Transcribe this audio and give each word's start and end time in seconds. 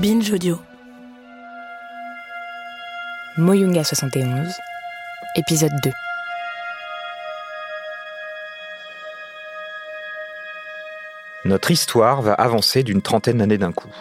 Binge 0.00 0.30
Audio. 0.30 0.60
Moyunga 3.36 3.82
71, 3.82 4.54
épisode 5.34 5.72
2. 5.82 5.90
Notre 11.46 11.72
histoire 11.72 12.22
va 12.22 12.34
avancer 12.34 12.84
d'une 12.84 13.02
trentaine 13.02 13.38
d'années 13.38 13.58
d'un 13.58 13.72
coup. 13.72 13.92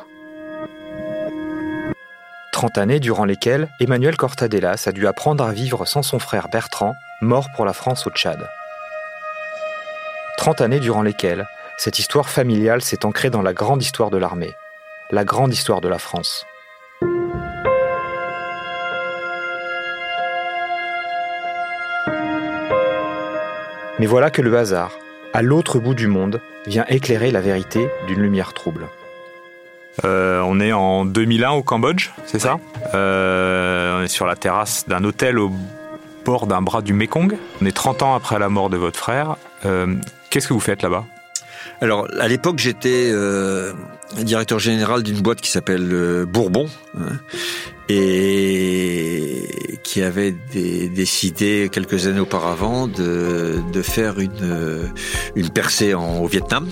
Trente 2.51 2.77
années 2.77 2.99
durant 2.99 3.25
lesquelles 3.25 3.67
Emmanuel 3.79 4.17
Cortadelas 4.17 4.83
a 4.85 4.91
dû 4.91 5.07
apprendre 5.07 5.43
à 5.43 5.51
vivre 5.51 5.85
sans 5.85 6.03
son 6.03 6.19
frère 6.19 6.47
Bertrand, 6.49 6.93
mort 7.21 7.47
pour 7.55 7.65
la 7.65 7.73
France 7.73 8.05
au 8.05 8.11
Tchad. 8.11 8.47
Trente 10.37 10.61
années 10.61 10.79
durant 10.79 11.01
lesquelles 11.01 11.47
cette 11.79 11.97
histoire 11.97 12.29
familiale 12.29 12.83
s'est 12.83 13.03
ancrée 13.03 13.31
dans 13.31 13.41
la 13.41 13.53
grande 13.53 13.81
histoire 13.81 14.11
de 14.11 14.17
l'armée, 14.17 14.53
la 15.11 15.23
grande 15.23 15.53
histoire 15.53 15.81
de 15.81 15.87
la 15.87 15.99
France. 15.99 16.45
Mais 23.99 24.05
voilà 24.05 24.29
que 24.29 24.41
le 24.41 24.55
hasard, 24.57 24.91
à 25.33 25.41
l'autre 25.41 25.79
bout 25.79 25.93
du 25.95 26.07
monde, 26.07 26.39
vient 26.67 26.85
éclairer 26.87 27.31
la 27.31 27.41
vérité 27.41 27.89
d'une 28.07 28.21
lumière 28.21 28.53
trouble. 28.53 28.87
Euh, 30.05 30.41
on 30.45 30.59
est 30.59 30.73
en 30.73 31.05
2001 31.05 31.51
au 31.51 31.63
Cambodge, 31.63 32.11
c'est 32.25 32.39
ça? 32.39 32.59
Euh, 32.93 33.99
On 33.99 34.03
est 34.03 34.07
sur 34.07 34.27
la 34.27 34.35
terrasse 34.35 34.87
d'un 34.87 35.03
hôtel 35.03 35.39
au 35.39 35.51
bord 36.23 36.45
d'un 36.45 36.61
bras 36.61 36.83
du 36.83 36.93
Mekong. 36.93 37.35
On 37.61 37.65
est 37.65 37.75
30 37.75 38.03
ans 38.03 38.13
après 38.13 38.37
la 38.37 38.49
mort 38.49 38.69
de 38.69 38.77
votre 38.77 38.99
frère. 38.99 39.37
Euh, 39.65 39.95
Qu'est-ce 40.29 40.47
que 40.47 40.53
vous 40.53 40.59
faites 40.59 40.83
là-bas? 40.83 41.05
Alors, 41.81 42.07
à 42.19 42.27
l'époque, 42.27 42.57
j'étais 42.59 43.09
euh, 43.11 43.71
directeur 44.21 44.59
général 44.59 45.03
d'une 45.03 45.21
boîte 45.21 45.41
qui 45.41 45.51
s'appelle 45.51 45.87
euh, 45.91 46.25
Bourbon 46.25 46.67
hein, 46.99 47.13
et 47.89 49.79
qui 49.83 50.01
avait 50.01 50.33
dé- 50.51 50.89
décidé 50.89 51.69
quelques 51.71 52.07
années 52.07 52.19
auparavant 52.19 52.87
de, 52.87 53.55
de 53.71 53.81
faire 53.81 54.19
une, 54.19 54.31
euh, 54.41 54.87
une 55.35 55.49
percée 55.49 55.93
en, 55.93 56.19
au 56.19 56.27
Vietnam. 56.27 56.67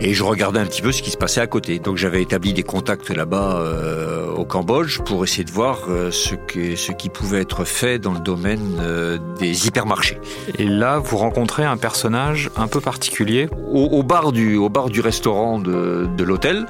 Et 0.00 0.12
je 0.12 0.24
regardais 0.24 0.58
un 0.58 0.66
petit 0.66 0.82
peu 0.82 0.92
ce 0.92 1.02
qui 1.02 1.10
se 1.10 1.16
passait 1.16 1.40
à 1.40 1.46
côté. 1.46 1.78
Donc 1.78 1.96
j'avais 1.96 2.20
établi 2.20 2.52
des 2.52 2.62
contacts 2.62 3.10
là-bas 3.10 3.56
euh, 3.58 4.26
au 4.32 4.44
Cambodge 4.44 5.00
pour 5.00 5.24
essayer 5.24 5.44
de 5.44 5.50
voir 5.50 5.82
euh, 5.88 6.10
ce, 6.10 6.34
que, 6.34 6.76
ce 6.76 6.92
qui 6.92 7.08
pouvait 7.08 7.40
être 7.40 7.64
fait 7.64 7.98
dans 7.98 8.12
le 8.12 8.18
domaine 8.18 8.78
euh, 8.80 9.18
des 9.38 9.66
hypermarchés. 9.66 10.20
Et 10.58 10.66
là, 10.66 10.98
vous 10.98 11.16
rencontrez 11.16 11.64
un 11.64 11.76
personnage 11.76 12.50
un 12.56 12.66
peu 12.66 12.80
particulier. 12.80 13.48
au, 13.72 13.84
au 13.84 14.02
bar 14.02 14.32
du 14.32 14.56
au 14.56 14.68
bar 14.68 14.90
du 14.90 15.00
restaurant 15.00 15.58
de, 15.58 16.08
de 16.16 16.24
l'hôtel, 16.24 16.66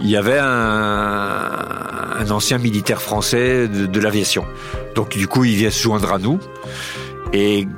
il 0.00 0.08
y 0.08 0.16
avait 0.16 0.38
un, 0.38 1.50
un 2.18 2.30
ancien 2.30 2.58
militaire 2.58 3.02
français 3.02 3.68
de, 3.68 3.86
de 3.86 4.00
l'aviation. 4.00 4.46
Donc 4.94 5.10
du 5.10 5.28
coup, 5.28 5.44
il 5.44 5.56
vient 5.56 5.70
se 5.70 5.82
joindre 5.82 6.12
à 6.12 6.18
nous 6.18 6.40
et 7.32 7.68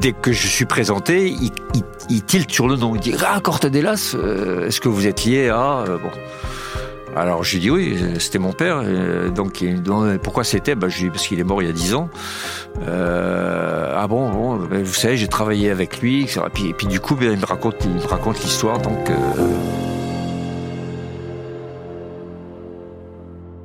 dès 0.00 0.12
que 0.12 0.32
je 0.32 0.46
suis 0.46 0.64
présenté, 0.64 1.28
il, 1.28 1.50
il, 1.74 1.82
il 2.08 2.22
tilte 2.24 2.50
sur 2.50 2.68
le 2.68 2.76
nom. 2.76 2.94
Il 2.94 3.00
dit 3.00 3.14
ah 3.24 3.40
Cortadelas, 3.40 4.14
euh, 4.14 4.66
est-ce 4.66 4.80
que 4.80 4.88
vous 4.88 5.06
êtes 5.06 5.24
lié 5.24 5.48
à 5.48 5.84
euh, 5.86 5.98
bon. 5.98 6.10
Alors 7.16 7.42
j'ai 7.42 7.58
dit 7.58 7.70
oui, 7.70 7.98
c'était 8.18 8.38
mon 8.38 8.52
père. 8.52 8.82
Euh, 8.84 9.30
Donc 9.30 9.64
pourquoi 10.22 10.44
c'était? 10.44 10.74
Dis 10.74 11.10
parce 11.10 11.26
qu'il 11.26 11.40
est 11.40 11.44
mort 11.44 11.62
il 11.62 11.66
y 11.66 11.70
a 11.70 11.72
dix 11.72 11.94
ans. 11.94 12.08
Ah 12.86 14.06
bon, 14.08 14.30
bon, 14.30 14.56
ben, 14.56 14.82
vous 14.82 14.94
savez, 14.94 15.16
j'ai 15.16 15.28
travaillé 15.28 15.70
avec 15.70 16.00
lui. 16.00 16.22
Et 16.22 16.26
puis, 16.52 16.68
et 16.68 16.72
puis 16.72 16.86
du 16.86 17.00
coup, 17.00 17.16
ben, 17.16 17.32
il 17.32 17.38
me 17.38 17.44
raconte, 17.44 17.76
il 17.84 17.90
me 17.90 18.06
raconte 18.06 18.40
l'histoire. 18.42 18.78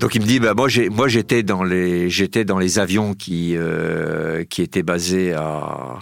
Donc 0.06 0.14
il 0.14 0.22
me 0.22 0.28
dit, 0.28 0.40
bah 0.40 0.54
moi, 0.54 1.08
j'étais 1.08 1.42
dans 1.42 1.64
les, 1.64 2.12
j'étais 2.12 2.46
dans 2.46 2.60
les 2.60 2.78
avions 2.78 3.16
qui, 3.16 3.58
euh, 3.58 4.44
qui 4.44 4.62
étaient 4.62 4.84
basés 4.84 5.34
à 5.34 5.98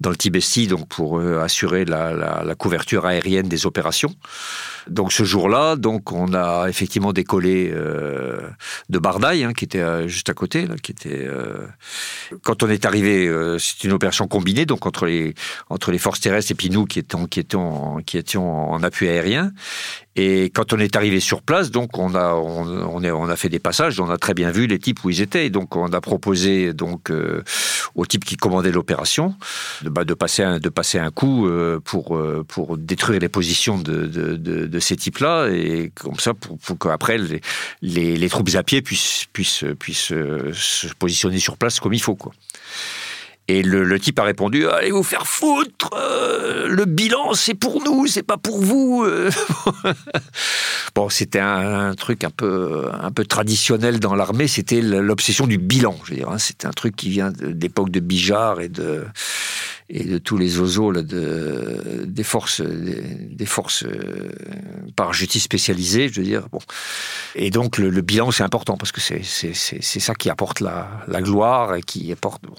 dans 0.00 0.10
le 0.10 0.16
Tibesti, 0.16 0.66
donc 0.66 0.88
pour 0.88 1.18
euh, 1.18 1.40
assurer 1.40 1.84
la, 1.84 2.12
la, 2.12 2.42
la 2.44 2.54
couverture 2.54 3.06
aérienne 3.06 3.48
des 3.48 3.66
opérations. 3.66 4.14
Donc 4.88 5.12
ce 5.12 5.24
jour-là, 5.24 5.76
donc 5.76 6.10
on 6.12 6.32
a 6.32 6.66
effectivement 6.68 7.12
décollé 7.12 7.70
euh, 7.72 8.40
de 8.88 8.98
Bardaï, 8.98 9.44
hein, 9.44 9.52
qui 9.52 9.66
était 9.66 9.80
euh, 9.80 10.08
juste 10.08 10.30
à 10.30 10.34
côté, 10.34 10.66
là, 10.66 10.74
qui 10.82 10.92
était. 10.92 11.26
euh, 11.26 11.66
Quand 12.42 12.62
on 12.62 12.68
est 12.68 12.86
arrivé, 12.86 13.26
euh, 13.28 13.58
c'est 13.58 13.84
une 13.84 13.92
opération 13.92 14.26
combinée, 14.26 14.64
donc 14.66 14.86
entre 14.86 15.04
les 15.06 15.34
entre 15.68 15.92
les 15.92 15.98
forces 15.98 16.20
terrestres 16.20 16.52
et 16.52 16.54
puis 16.54 16.70
nous 16.70 16.86
qui 16.86 16.98
étions 16.98 17.26
qui 17.26 17.40
étions 17.40 17.98
qui 18.06 18.16
étions 18.18 18.70
en 18.72 18.82
appui 18.82 19.08
aérien. 19.08 19.52
Et 20.16 20.50
quand 20.50 20.72
on 20.72 20.78
est 20.78 20.96
arrivé 20.96 21.20
sur 21.20 21.40
place, 21.40 21.70
donc 21.70 21.96
on 21.96 22.14
a 22.14 22.34
on, 22.34 22.66
on, 22.96 23.02
est, 23.04 23.10
on 23.12 23.28
a 23.28 23.36
fait 23.36 23.48
des 23.48 23.60
passages, 23.60 24.00
on 24.00 24.10
a 24.10 24.18
très 24.18 24.34
bien 24.34 24.50
vu 24.50 24.66
les 24.66 24.78
types 24.78 25.04
où 25.04 25.10
ils 25.10 25.20
étaient. 25.20 25.46
Et 25.46 25.50
donc 25.50 25.76
on 25.76 25.92
a 25.92 26.00
proposé 26.00 26.72
donc 26.74 27.10
euh, 27.10 27.42
au 27.94 28.06
type 28.06 28.24
qui 28.24 28.36
commandait 28.36 28.72
l'opération 28.72 29.34
de, 29.82 29.88
bah, 29.88 30.04
de 30.04 30.14
passer 30.14 30.42
un, 30.42 30.58
de 30.58 30.68
passer 30.68 30.98
un 30.98 31.10
coup 31.10 31.46
euh, 31.46 31.80
pour 31.80 32.16
euh, 32.16 32.44
pour 32.46 32.76
détruire 32.76 33.20
les 33.20 33.28
positions 33.28 33.78
de, 33.78 34.06
de 34.06 34.78
ces 34.78 34.96
types-là 34.96 35.48
et 35.48 35.92
comme 35.94 36.18
ça 36.18 36.34
pour, 36.34 36.58
pour 36.58 36.78
qu'après 36.78 37.18
les, 37.18 37.40
les 37.82 38.16
les 38.16 38.28
troupes 38.28 38.54
à 38.54 38.62
pied 38.62 38.82
puissent 38.82 39.26
puissent 39.32 39.64
puissent 39.78 40.12
euh, 40.12 40.52
se 40.54 40.88
positionner 40.94 41.38
sur 41.38 41.56
place 41.56 41.80
comme 41.80 41.94
il 41.94 42.02
faut 42.02 42.16
quoi. 42.16 42.32
Et 43.50 43.62
le, 43.62 43.98
type 43.98 44.16
a 44.20 44.22
répondu 44.22 44.68
allez 44.68 44.92
vous 44.92 45.02
faire 45.02 45.26
foutre 45.26 45.90
euh, 45.94 46.68
le 46.68 46.84
bilan 46.84 47.34
c'est 47.34 47.54
pour 47.54 47.82
nous 47.82 48.06
c'est 48.06 48.22
pas 48.22 48.36
pour 48.36 48.62
vous 48.62 49.02
euh. 49.04 49.28
bon 50.94 51.08
c'était 51.08 51.40
un, 51.40 51.92
truc 51.94 52.22
un 52.22 52.30
peu 52.30 52.84
un 52.92 53.10
peu 53.10 53.24
traditionnel 53.24 53.98
dans 53.98 54.14
l'armée 54.14 54.46
c'était 54.46 54.80
l'obsession 54.80 55.48
du 55.48 55.58
bilan 55.58 55.96
je 56.04 56.10
veux 56.10 56.16
dire 56.18 56.30
hein. 56.30 56.38
c'était 56.38 56.68
un 56.68 56.72
truc 56.72 56.94
qui 56.94 57.10
vient 57.10 57.32
d'époque 57.32 57.90
de 57.90 57.98
Bijard 57.98 58.60
et 58.60 58.68
de 58.68 59.04
et 59.92 60.04
de 60.04 60.18
tous 60.18 60.38
les 60.38 60.58
oiseaux 60.60 60.92
là, 60.92 61.02
de, 61.02 62.04
des 62.06 62.22
forces, 62.22 62.60
des, 62.60 63.02
des 63.02 63.46
forces 63.46 63.82
euh, 63.82 64.30
parachutistes 64.94 65.44
spécialisées, 65.44 66.08
je 66.08 66.20
veux 66.20 66.26
dire. 66.26 66.48
Bon. 66.50 66.60
Et 67.34 67.50
donc 67.50 67.76
le, 67.76 67.90
le 67.90 68.00
bilan 68.00 68.30
c'est 68.30 68.44
important 68.44 68.76
parce 68.76 68.92
que 68.92 69.00
c'est 69.00 70.00
ça 70.00 70.14
qui 70.14 70.30
apporte 70.30 70.60
la, 70.60 70.88
la 71.08 71.20
gloire 71.20 71.74
et 71.74 71.82
qui 71.82 72.12
apporte. 72.12 72.42
bon. 72.44 72.54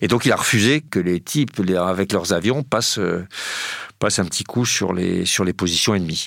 Et 0.00 0.08
donc 0.08 0.26
il 0.26 0.32
a 0.32 0.36
refusé 0.36 0.80
que 0.80 0.98
les 0.98 1.20
types 1.20 1.60
avec 1.78 2.12
leurs 2.12 2.32
avions 2.32 2.64
passent 2.64 2.98
euh, 2.98 3.24
passent 4.00 4.18
un 4.18 4.24
petit 4.24 4.44
coup 4.44 4.66
sur 4.66 4.92
les 4.92 5.24
sur 5.24 5.44
les 5.44 5.52
positions 5.52 5.94
ennemies. 5.94 6.26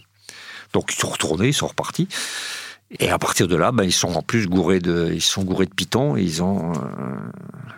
Donc 0.71 0.93
ils 0.93 0.99
sont 0.99 1.09
retournés, 1.09 1.49
ils 1.49 1.53
sont 1.53 1.67
repartis. 1.67 2.07
Et 2.99 3.09
à 3.09 3.17
partir 3.17 3.47
de 3.47 3.55
là, 3.55 3.71
ben, 3.71 3.83
ils 3.83 3.91
sont 3.91 4.13
en 4.15 4.21
plus 4.21 4.47
gourés 4.47 4.79
de, 4.79 5.11
ils 5.13 5.21
sont 5.21 5.43
gourés 5.43 5.65
de 5.65 5.73
pitons. 5.73 6.15
Ils 6.17 6.41
ont, 6.43 6.71
euh, 6.73 6.77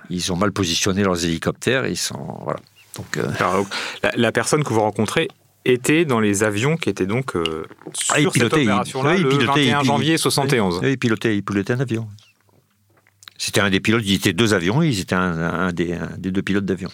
ils 0.09 0.31
ont 0.31 0.35
mal 0.35 0.51
positionné 0.51 1.03
leurs 1.03 1.23
hélicoptères. 1.23 1.85
Et 1.85 1.91
ils 1.91 1.97
sont, 1.97 2.37
voilà. 2.43 2.59
Donc, 2.95 3.17
euh, 3.17 3.27
la, 4.03 4.11
la 4.15 4.31
personne 4.31 4.63
que 4.63 4.69
vous 4.73 4.81
rencontrez 4.81 5.27
était 5.65 6.05
dans 6.05 6.19
les 6.19 6.43
avions 6.43 6.77
qui 6.77 6.89
étaient 6.89 7.05
donc 7.05 7.35
euh, 7.35 7.63
sur 7.93 8.15
Ah, 8.15 8.19
il 8.19 8.23
cette 8.25 8.33
pilotait, 8.33 8.61
il- 8.63 8.67
opération-là 8.69 9.13
oui, 9.15 9.21
le 9.23 9.29
pilotait, 9.29 9.65
il 9.65 9.71
21 9.71 9.79
pi- 9.81 9.85
janvier 9.85 10.17
71. 10.17 10.79
oui, 10.83 10.91
il 10.91 10.97
pilotait, 10.97 11.35
il 11.35 11.43
pilotait 11.43 11.73
un 11.73 11.79
avion. 11.79 12.07
C'était 13.37 13.61
un 13.61 13.69
des 13.69 13.79
pilotes. 13.79 14.03
Ils 14.05 14.15
étaient 14.15 14.33
deux 14.33 14.53
avions. 14.53 14.81
Ils 14.81 14.99
étaient 14.99 15.15
un, 15.15 15.37
un 15.39 15.71
des, 15.73 15.93
un 15.93 16.09
des 16.17 16.31
deux 16.31 16.41
pilotes 16.41 16.65
d'avion. 16.65 16.89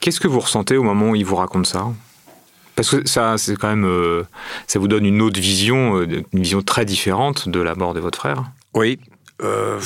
Qu'est-ce 0.00 0.20
que 0.20 0.28
vous 0.28 0.40
ressentez 0.40 0.76
au 0.76 0.82
moment 0.82 1.10
où 1.10 1.14
il 1.16 1.24
vous 1.24 1.36
raconte 1.36 1.66
ça? 1.66 1.86
Parce 2.76 2.90
que 2.90 3.08
ça, 3.08 3.38
c'est 3.38 3.56
quand 3.56 3.68
même, 3.68 3.86
euh, 3.86 4.22
ça 4.66 4.78
vous 4.78 4.86
donne 4.86 5.06
une 5.06 5.22
autre 5.22 5.40
vision, 5.40 5.96
euh, 5.96 6.06
une 6.32 6.42
vision 6.42 6.62
très 6.62 6.84
différente 6.84 7.48
de 7.48 7.58
la 7.58 7.74
mort 7.74 7.94
de 7.94 8.00
votre 8.00 8.18
frère. 8.18 8.44
Oui. 8.74 8.98
Euh, 9.42 9.80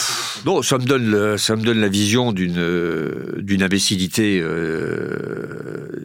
non, 0.44 0.62
ça 0.62 0.78
me 0.78 0.84
donne 0.84 1.36
ça 1.36 1.56
me 1.56 1.62
donne 1.62 1.80
la 1.80 1.88
vision 1.88 2.30
d'une 2.30 2.58
euh, 2.58 3.34
d'une 3.38 3.64
imbécilité 3.64 4.40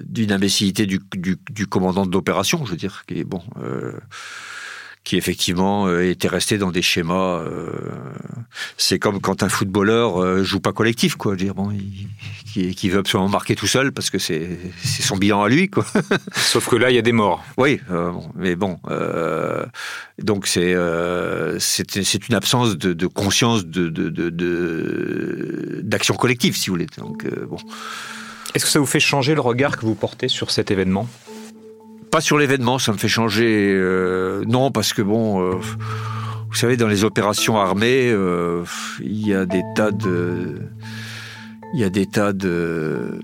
d'une 0.04 0.32
imbécilité 0.32 0.88
du, 0.88 1.00
du, 1.16 1.38
du 1.52 1.68
commandant 1.68 2.08
de 2.08 2.12
l'opération, 2.12 2.66
je 2.66 2.72
veux 2.72 2.78
dire, 2.78 3.04
qui 3.08 3.20
est 3.20 3.24
bon, 3.24 3.44
qui 5.06 5.16
effectivement 5.18 5.88
euh, 5.88 6.10
était 6.10 6.28
resté 6.28 6.58
dans 6.58 6.72
des 6.72 6.82
schémas. 6.82 7.40
euh, 7.40 7.70
c'est 8.78 9.00
comme 9.00 9.22
quand 9.22 9.44
un 9.44 9.50
footballeur 9.50 10.22
euh, 10.22 10.44
joue 10.44 10.60
pas 10.60 10.74
collectif, 10.74 11.16
quoi. 11.16 11.36
Dire 11.38 11.54
bon, 11.56 11.72
il, 11.72 12.08
qui, 12.52 12.74
qui 12.76 12.90
veut 12.90 13.00
absolument 13.00 13.30
marquer 13.30 13.56
tout 13.56 13.68
seul 13.68 13.92
parce 13.92 14.10
que 14.10 14.18
c'est 14.18 14.58
c'est 14.84 15.04
son 15.04 15.16
bilan 15.18 15.44
à 15.44 15.48
lui, 15.50 15.70
quoi. 15.70 15.86
Sauf 16.36 16.68
que 16.68 16.76
là, 16.76 16.90
il 16.92 16.96
y 16.96 16.98
a 16.98 17.02
des 17.04 17.12
morts. 17.12 17.44
Oui, 17.58 17.80
euh, 17.92 18.12
bon, 18.12 18.30
mais 18.36 18.56
bon, 18.56 18.80
euh, 18.90 19.66
donc 20.22 20.48
c'est 20.48 20.74
euh, 20.74 21.60
c'est 21.60 22.04
c'est 22.04 22.28
une 22.28 22.36
absence 22.36 22.76
de, 22.78 22.94
de 22.94 23.08
conscience 23.08 23.66
de 23.66 23.90
de- 23.90 24.10
de- 24.10 24.30
de- 24.32 25.82
d'action 25.84 26.16
collective, 26.16 26.58
si 26.58 26.70
vous 26.70 26.74
voulez. 26.74 26.88
Donc 26.98 27.26
euh, 27.26 27.46
bon, 27.48 27.58
Est-ce 28.56 28.66
que 28.66 28.72
ça 28.72 28.80
vous 28.80 28.86
fait 28.88 29.00
changer 29.00 29.36
le 29.36 29.42
regard 29.42 29.78
que 29.78 29.86
vous 29.86 29.96
portez 29.96 30.30
sur 30.30 30.50
cet 30.50 30.72
événement? 30.72 31.08
Pas 32.16 32.22
sur 32.22 32.38
l'événement, 32.38 32.80
ça 32.80 32.94
me 32.94 32.98
fait 32.98 33.10
changer. 33.10 33.74
euh, 33.76 34.46
non, 34.48 34.72
parce 34.72 34.94
que 34.94 35.02
bon, 35.02 35.42
euh, 35.42 35.56
vous 36.48 36.56
savez, 36.56 36.78
dans 36.78 36.88
les 36.88 37.04
opérations 37.04 37.60
armées, 37.60 38.10
euh, 38.10 38.64
il 39.02 39.28
y 39.28 39.34
a 39.34 39.46
des 39.46 39.64
tas 39.76 39.92
de, 39.92 40.62
il 41.74 41.82
y 41.82 41.84
a 41.84 41.90
des 41.90 42.06
tas 42.06 42.32
de 42.32 43.20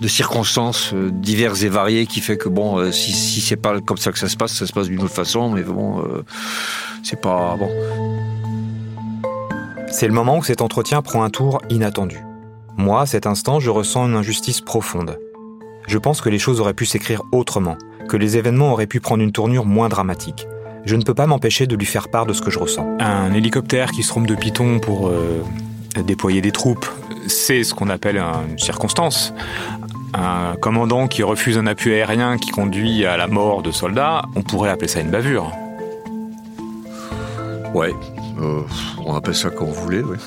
de 0.00 0.06
circonstances 0.06 0.94
diverses 0.94 1.64
et 1.64 1.68
variées 1.68 2.06
qui 2.06 2.20
fait 2.20 2.36
que 2.36 2.48
bon, 2.48 2.92
si, 2.92 3.10
si 3.10 3.40
c'est 3.40 3.56
pas 3.56 3.80
comme 3.80 3.96
ça 3.96 4.12
que 4.12 4.18
ça 4.20 4.28
se 4.28 4.36
passe, 4.36 4.52
ça 4.52 4.68
se 4.68 4.72
passe 4.72 4.86
d'une 4.86 5.02
autre 5.02 5.12
façon, 5.12 5.50
mais 5.50 5.62
bon, 5.62 6.04
c'est 7.02 7.20
pas 7.20 7.56
bon. 7.58 7.68
C'est 9.90 10.06
le 10.06 10.14
moment 10.14 10.38
où 10.38 10.44
cet 10.44 10.62
entretien 10.62 11.02
prend 11.02 11.24
un 11.24 11.30
tour 11.30 11.60
inattendu. 11.68 12.18
Moi, 12.76 13.00
à 13.00 13.06
cet 13.06 13.26
instant, 13.26 13.58
je 13.58 13.70
ressens 13.70 14.06
une 14.06 14.14
injustice 14.14 14.60
profonde. 14.60 15.18
Je 15.86 15.98
pense 15.98 16.20
que 16.20 16.28
les 16.28 16.38
choses 16.38 16.60
auraient 16.60 16.74
pu 16.74 16.86
s'écrire 16.86 17.22
autrement, 17.32 17.76
que 18.08 18.16
les 18.16 18.36
événements 18.36 18.72
auraient 18.72 18.86
pu 18.86 19.00
prendre 19.00 19.22
une 19.22 19.32
tournure 19.32 19.66
moins 19.66 19.88
dramatique. 19.88 20.46
Je 20.84 20.96
ne 20.96 21.02
peux 21.02 21.14
pas 21.14 21.26
m'empêcher 21.26 21.66
de 21.66 21.76
lui 21.76 21.86
faire 21.86 22.08
part 22.08 22.26
de 22.26 22.32
ce 22.32 22.42
que 22.42 22.50
je 22.50 22.58
ressens. 22.58 22.96
Un 22.98 23.32
hélicoptère 23.34 23.90
qui 23.92 24.02
se 24.02 24.08
trompe 24.08 24.26
de 24.26 24.34
Python 24.34 24.80
pour 24.80 25.08
euh, 25.08 25.42
déployer 26.04 26.40
des 26.40 26.50
troupes, 26.52 26.86
c'est 27.28 27.62
ce 27.62 27.72
qu'on 27.74 27.88
appelle 27.88 28.18
un- 28.18 28.42
une 28.50 28.58
circonstance. 28.58 29.32
Un 30.14 30.56
commandant 30.60 31.08
qui 31.08 31.22
refuse 31.22 31.56
un 31.56 31.66
appui 31.66 31.92
aérien 31.94 32.36
qui 32.36 32.50
conduit 32.50 33.06
à 33.06 33.16
la 33.16 33.28
mort 33.28 33.62
de 33.62 33.70
soldats, 33.70 34.22
on 34.34 34.42
pourrait 34.42 34.70
appeler 34.70 34.88
ça 34.88 35.00
une 35.00 35.10
bavure. 35.10 35.52
Ouais, 37.74 37.94
euh, 38.40 38.60
on 39.06 39.14
appelle 39.14 39.34
ça 39.34 39.50
comme 39.50 39.68
vous 39.68 39.82
voulez. 39.82 40.02
Ouais. 40.02 40.18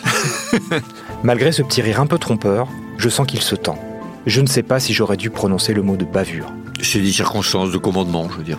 Malgré 1.24 1.52
ce 1.52 1.62
petit 1.62 1.82
rire 1.82 2.00
un 2.02 2.08
peu 2.08 2.18
trompeur, 2.18 2.68
je 2.98 3.10
sens 3.10 3.28
qu'il 3.28 3.42
se 3.42 3.56
tend. 3.56 3.78
Je 4.26 4.42
ne 4.42 4.48
sais 4.48 4.64
pas 4.64 4.80
si 4.80 4.94
j'aurais 4.94 5.18
dû 5.18 5.30
prononcer 5.30 5.74
le 5.74 5.82
mot 5.84 5.98
de 5.98 6.06
bavure. 6.06 6.52
C'est 6.82 7.00
des 7.00 7.12
circonstances 7.12 7.72
de 7.72 7.78
commandement, 7.78 8.28
je 8.32 8.38
veux 8.38 8.44
dire. 8.44 8.58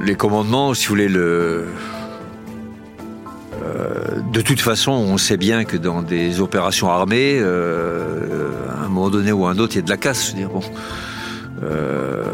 Les 0.00 0.14
commandements, 0.14 0.74
si 0.74 0.86
vous 0.86 0.90
voulez, 0.90 1.08
le... 1.08 1.66
euh, 3.62 4.20
de 4.32 4.40
toute 4.40 4.60
façon, 4.60 4.90
on 4.92 5.16
sait 5.16 5.36
bien 5.36 5.64
que 5.64 5.76
dans 5.76 6.02
des 6.02 6.40
opérations 6.40 6.90
armées, 6.90 7.38
euh, 7.40 8.50
à 8.80 8.84
un 8.84 8.88
moment 8.88 9.10
donné 9.10 9.32
ou 9.32 9.46
à 9.46 9.50
un 9.50 9.58
autre, 9.58 9.74
il 9.74 9.76
y 9.76 9.78
a 9.78 9.82
de 9.82 9.90
la 9.90 9.96
casse. 9.96 10.26
Je 10.26 10.32
veux 10.32 10.38
dire, 10.38 10.50
bon, 10.50 10.60
Euh, 11.62 12.24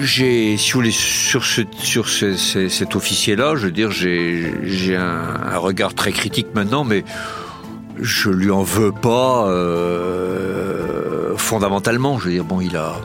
j'ai, 0.00 0.56
si 0.56 0.72
vous 0.72 0.80
voulez, 0.80 0.90
sur, 0.90 1.44
ce, 1.44 1.62
sur 1.78 2.08
ce- 2.08 2.34
ce- 2.34 2.68
cet 2.68 2.96
officier-là, 2.96 3.54
je 3.54 3.66
veux 3.66 3.70
dire, 3.70 3.92
j'ai, 3.92 4.96
un 4.96 5.56
regard 5.56 5.94
très 5.94 6.10
critique 6.12 6.48
maintenant, 6.54 6.82
mais 6.84 7.04
je 8.00 8.30
lui 8.30 8.50
en 8.50 8.62
veux 8.62 8.92
pas 8.92 9.46
euh, 9.48 11.36
fondamentalement. 11.36 12.18
Je 12.18 12.24
veux 12.26 12.30
dire, 12.32 12.44
bon, 12.44 12.60
il 12.60 12.76
a, 12.76 12.96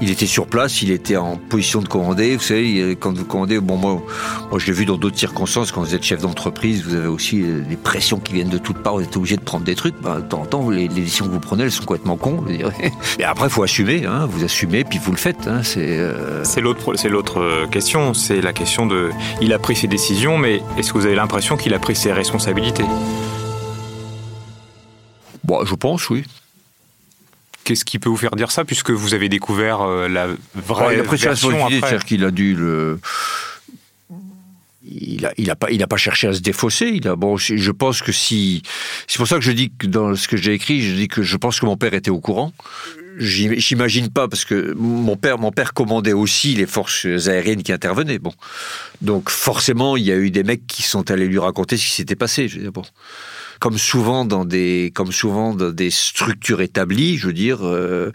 il 0.00 0.10
était 0.10 0.26
sur 0.26 0.46
place, 0.46 0.82
il 0.82 0.90
était 0.90 1.16
en 1.16 1.36
position 1.36 1.80
de 1.80 1.88
commander. 1.88 2.36
Vous 2.36 2.42
savez, 2.42 2.96
quand 2.98 3.16
vous 3.16 3.24
commandez, 3.24 3.60
bon, 3.60 3.76
moi, 3.76 4.02
moi, 4.50 4.58
je 4.58 4.66
l'ai 4.66 4.72
vu 4.72 4.86
dans 4.86 4.96
d'autres 4.96 5.18
circonstances. 5.18 5.72
Quand 5.72 5.82
vous 5.82 5.94
êtes 5.94 6.02
chef 6.02 6.20
d'entreprise, 6.20 6.84
vous 6.84 6.94
avez 6.94 7.06
aussi 7.06 7.42
euh, 7.42 7.60
des 7.68 7.76
pressions 7.76 8.18
qui 8.18 8.32
viennent 8.32 8.48
de 8.48 8.58
toutes 8.58 8.78
parts. 8.78 8.96
Vous 8.96 9.02
êtes 9.02 9.16
obligé 9.16 9.36
de 9.36 9.42
prendre 9.42 9.64
des 9.64 9.74
trucs. 9.74 10.00
Bah, 10.00 10.20
de 10.20 10.26
temps 10.26 10.42
en 10.42 10.46
temps, 10.46 10.70
les, 10.70 10.88
décisions 10.88 11.26
que 11.26 11.32
vous 11.32 11.40
prenez, 11.40 11.64
elles 11.64 11.72
sont 11.72 11.84
complètement 11.84 12.16
cons. 12.16 12.44
Et 13.18 13.24
après, 13.24 13.48
faut 13.48 13.62
assumer. 13.62 14.04
Hein, 14.06 14.26
vous 14.30 14.44
assumez, 14.44 14.84
puis 14.84 14.98
vous 14.98 15.12
le 15.12 15.18
faites. 15.18 15.46
Hein, 15.46 15.62
c'est 15.62 15.98
euh, 15.98 16.44
C'est 16.44 16.60
l'autre, 16.60 16.94
c'est 16.96 17.08
l'autre 17.08 17.66
question, 17.70 18.14
c'est 18.14 18.40
la 18.40 18.52
question 18.52 18.86
de, 18.86 19.10
il 19.40 19.52
a 19.52 19.58
pris 19.58 19.76
ses 19.76 19.86
décisions, 19.86 20.38
mais 20.38 20.62
est-ce 20.78 20.92
que 20.92 20.98
vous 20.98 21.06
avez 21.06 21.14
l'impression 21.14 21.56
qu'il 21.56 21.74
a 21.74 21.78
pris 21.78 21.94
ses 21.94 22.12
responsabilités? 22.12 22.84
Bon, 25.50 25.64
je 25.64 25.74
pense, 25.74 26.08
oui. 26.10 26.24
Qu'est-ce 27.64 27.84
qui 27.84 27.98
peut 27.98 28.08
vous 28.08 28.16
faire 28.16 28.34
dire 28.36 28.50
ça, 28.50 28.64
puisque 28.64 28.90
vous 28.90 29.12
avez 29.14 29.28
découvert 29.28 29.82
euh, 29.82 30.08
la 30.08 30.28
vraie 30.54 30.96
sa 31.18 31.28
version 31.30 31.48
c'est-à-dire 31.80 32.04
qu'il 32.06 32.24
a 32.24 32.30
dû 32.30 32.54
le. 32.54 32.98
Il 34.92 35.26
a, 35.26 35.32
il 35.36 35.50
a 35.50 35.56
pas, 35.56 35.70
il 35.70 35.82
a 35.82 35.86
pas 35.86 35.98
cherché 35.98 36.26
à 36.26 36.32
se 36.32 36.40
défausser. 36.40 36.86
Il 36.86 37.06
a, 37.06 37.14
bon, 37.14 37.36
je 37.36 37.70
pense 37.70 38.00
que 38.00 38.12
si, 38.12 38.62
c'est 39.06 39.18
pour 39.18 39.28
ça 39.28 39.36
que 39.36 39.42
je 39.42 39.52
dis 39.52 39.70
que 39.78 39.86
dans 39.86 40.16
ce 40.16 40.26
que 40.26 40.36
j'ai 40.38 40.54
écrit, 40.54 40.80
je 40.80 40.94
dis 40.94 41.06
que 41.06 41.22
je 41.22 41.36
pense 41.36 41.60
que 41.60 41.66
mon 41.66 41.76
père 41.76 41.92
était 41.94 42.10
au 42.10 42.18
courant. 42.18 42.52
J'im- 43.18 43.54
J'imagine 43.58 44.08
pas 44.08 44.26
parce 44.26 44.46
que 44.46 44.72
mon 44.78 45.16
père, 45.16 45.38
mon 45.38 45.52
père 45.52 45.74
commandait 45.74 46.14
aussi 46.14 46.54
les 46.54 46.64
forces 46.66 47.04
aériennes 47.28 47.62
qui 47.62 47.72
intervenaient. 47.72 48.18
Bon, 48.18 48.32
donc 49.02 49.28
forcément, 49.28 49.98
il 49.98 50.04
y 50.04 50.12
a 50.12 50.16
eu 50.16 50.30
des 50.30 50.42
mecs 50.44 50.66
qui 50.66 50.82
sont 50.82 51.10
allés 51.10 51.26
lui 51.28 51.38
raconter 51.38 51.76
ce 51.76 51.84
qui 51.84 51.90
s'était 51.92 52.16
passé. 52.16 52.48
Je 52.48 52.56
veux 52.56 52.62
dire, 52.62 52.72
bon, 52.72 52.84
comme 53.60 53.76
souvent 53.78 54.24
dans 54.24 54.46
des, 54.46 54.90
comme 54.94 55.12
souvent 55.12 55.54
dans 55.54 55.70
des 55.70 55.90
structures 55.90 56.62
établies, 56.62 57.18
je 57.18 57.26
veux 57.26 57.32
dire, 57.34 57.58
euh, 57.62 58.10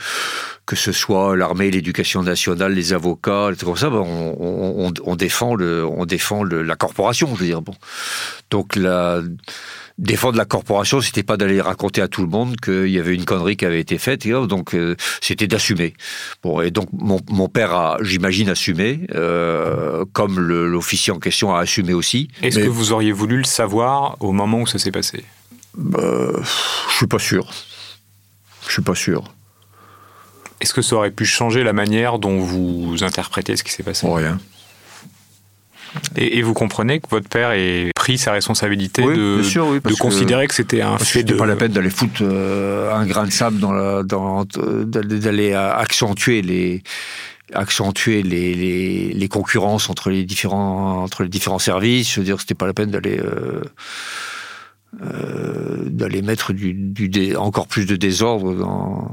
que 0.65 0.75
ce 0.75 0.91
soit 0.91 1.37
l'armée, 1.37 1.69
l'éducation 1.69 2.23
nationale, 2.23 2.73
les 2.73 2.93
avocats, 2.93 3.51
trucs 3.55 3.69
comme 3.69 3.77
ça, 3.77 3.91
ben, 3.91 4.03
on, 4.03 5.15
défend 5.15 5.53
le, 5.53 5.85
on 5.85 6.05
défend 6.05 6.43
la 6.43 6.75
corporation, 6.75 7.29
je 7.35 7.39
veux 7.39 7.45
dire. 7.45 7.61
Bon, 7.61 7.75
donc 8.49 8.75
la 8.75 9.21
défendre 9.97 10.37
la 10.37 10.45
corporation, 10.45 10.99
c'était 11.01 11.23
pas 11.23 11.37
d'aller 11.37 11.61
raconter 11.61 12.01
à 12.01 12.07
tout 12.07 12.21
le 12.21 12.27
monde 12.27 12.57
qu'il 12.57 12.89
y 12.89 12.99
avait 12.99 13.15
une 13.15 13.25
connerie 13.25 13.55
qui 13.55 13.65
avait 13.65 13.79
été 13.79 13.97
faite, 13.97 14.25
et, 14.25 14.31
donc 14.31 14.75
euh, 14.75 14.95
c'était 15.21 15.47
d'assumer. 15.47 15.93
Bon, 16.43 16.61
et 16.61 16.71
donc 16.71 16.89
mon, 16.91 17.19
mon 17.29 17.47
père 17.47 17.73
a, 17.73 17.97
j'imagine, 18.01 18.49
assumé, 18.49 19.01
euh, 19.13 20.03
comme 20.13 20.39
l'officier 20.39 21.13
en 21.13 21.19
question 21.19 21.55
a 21.55 21.59
assumé 21.59 21.93
aussi. 21.93 22.29
Est-ce 22.41 22.59
que 22.59 22.67
vous 22.67 22.91
auriez 22.91 23.11
voulu 23.11 23.37
le 23.37 23.45
savoir 23.45 24.17
au 24.19 24.31
moment 24.31 24.61
où 24.61 24.67
ça 24.67 24.79
s'est 24.79 24.91
passé? 24.91 25.23
Euh, 25.95 26.41
je 26.89 26.95
suis 26.95 27.07
pas 27.07 27.19
sûr. 27.19 27.51
Je 28.67 28.73
suis 28.73 28.81
pas 28.81 28.95
sûr. 28.95 29.23
Est-ce 30.61 30.73
que 30.73 30.81
ça 30.81 30.95
aurait 30.95 31.11
pu 31.11 31.25
changer 31.25 31.63
la 31.63 31.73
manière 31.73 32.17
dont 32.17 32.39
vous 32.39 33.03
interprétez 33.03 33.55
ce 33.55 33.63
qui 33.63 33.71
s'est 33.71 33.83
passé? 33.83 34.07
Rien. 34.09 34.39
Et, 36.15 36.37
et 36.37 36.41
vous 36.41 36.53
comprenez 36.53 36.99
que 36.99 37.07
votre 37.09 37.27
père 37.29 37.51
ait 37.51 37.91
pris 37.95 38.17
sa 38.17 38.31
responsabilité 38.31 39.03
Oui, 39.03 39.15
de, 39.15 39.35
bien 39.41 39.49
sûr, 39.49 39.67
oui, 39.67 39.77
de 39.83 39.89
que- 39.89 39.97
considérer 39.97 40.47
que, 40.47 40.53
c'était 40.53 40.81
un 40.81 40.97
fait 40.97 41.23
de... 41.23 41.33
pas 41.35 41.45
la 41.45 41.55
peine 41.55 41.71
d'aller 41.71 41.89
foutre 41.89 42.21
euh, 42.21 42.93
un 42.93 43.05
grain 43.05 43.25
de 43.25 43.31
sable 43.31 43.59
dans 43.59 43.71
la, 43.73 44.03
dans, 44.03 44.45
d'aller 44.45 45.53
accentuer 45.53 46.41
les 46.41 46.83
accentuer 47.53 48.23
les, 48.23 48.55
les, 48.55 49.13
les 49.13 49.27
concurrences 49.27 49.89
entre 49.91 50.09
les 50.09 50.23
différents 50.25 51.03
entre 51.03 51.21
les 51.23 51.29
différents 51.29 51.59
services. 51.59 52.11
Je 52.11 52.19
veux 52.19 52.25
dire, 52.25 52.39
c'était 52.39 52.55
pas 52.55 52.65
la 52.65 52.73
peine 52.73 52.89
d'aller 52.89 53.19
euh, 53.19 53.61
euh, 55.01 55.83
d'aller 55.85 56.21
mettre 56.21 56.53
du, 56.53 56.73
du 56.73 57.09
dé- 57.09 57.35
encore 57.35 57.67
plus 57.67 57.85
de 57.85 57.95
désordre 57.95 58.53
dans 58.55 59.11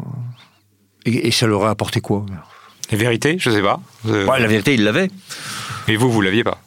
et, 1.05 1.29
et 1.29 1.31
ça 1.31 1.47
leur 1.47 1.65
a 1.65 1.71
apporté 1.71 2.01
quoi? 2.01 2.25
La 2.91 2.99
vérité, 2.99 3.37
je 3.39 3.51
sais 3.51 3.63
pas. 3.63 3.81
Euh, 4.07 4.27
Ouais, 4.27 4.39
La 4.41 4.47
vérité, 4.47 4.75
ils 4.75 4.85
l'avaient. 4.85 5.11
Mais 5.89 5.97
vous, 5.97 6.11
vous 6.11 6.21
l'aviez 6.21 6.45
pas? 6.45 6.59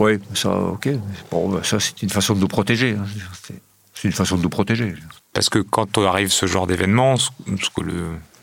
Oui, 0.00 0.18
ça, 0.34 0.50
ok. 0.56 0.88
Bon, 1.30 1.48
bah, 1.48 1.60
ça, 1.62 1.78
c'est 1.80 2.02
une 2.02 2.10
façon 2.10 2.34
de 2.34 2.40
nous 2.40 2.48
protéger. 2.48 2.96
hein. 2.98 3.04
C'est- 3.42 3.60
une 4.08 4.12
façon 4.12 4.36
de 4.36 4.42
nous 4.42 4.50
protéger. 4.50 4.92
Parce 5.32 5.48
que 5.48 5.60
quand 5.60 5.96
arrive 6.06 6.30
ce 6.30 6.44
genre 6.46 6.66
d'événement, 6.66 7.16
ce 7.16 7.30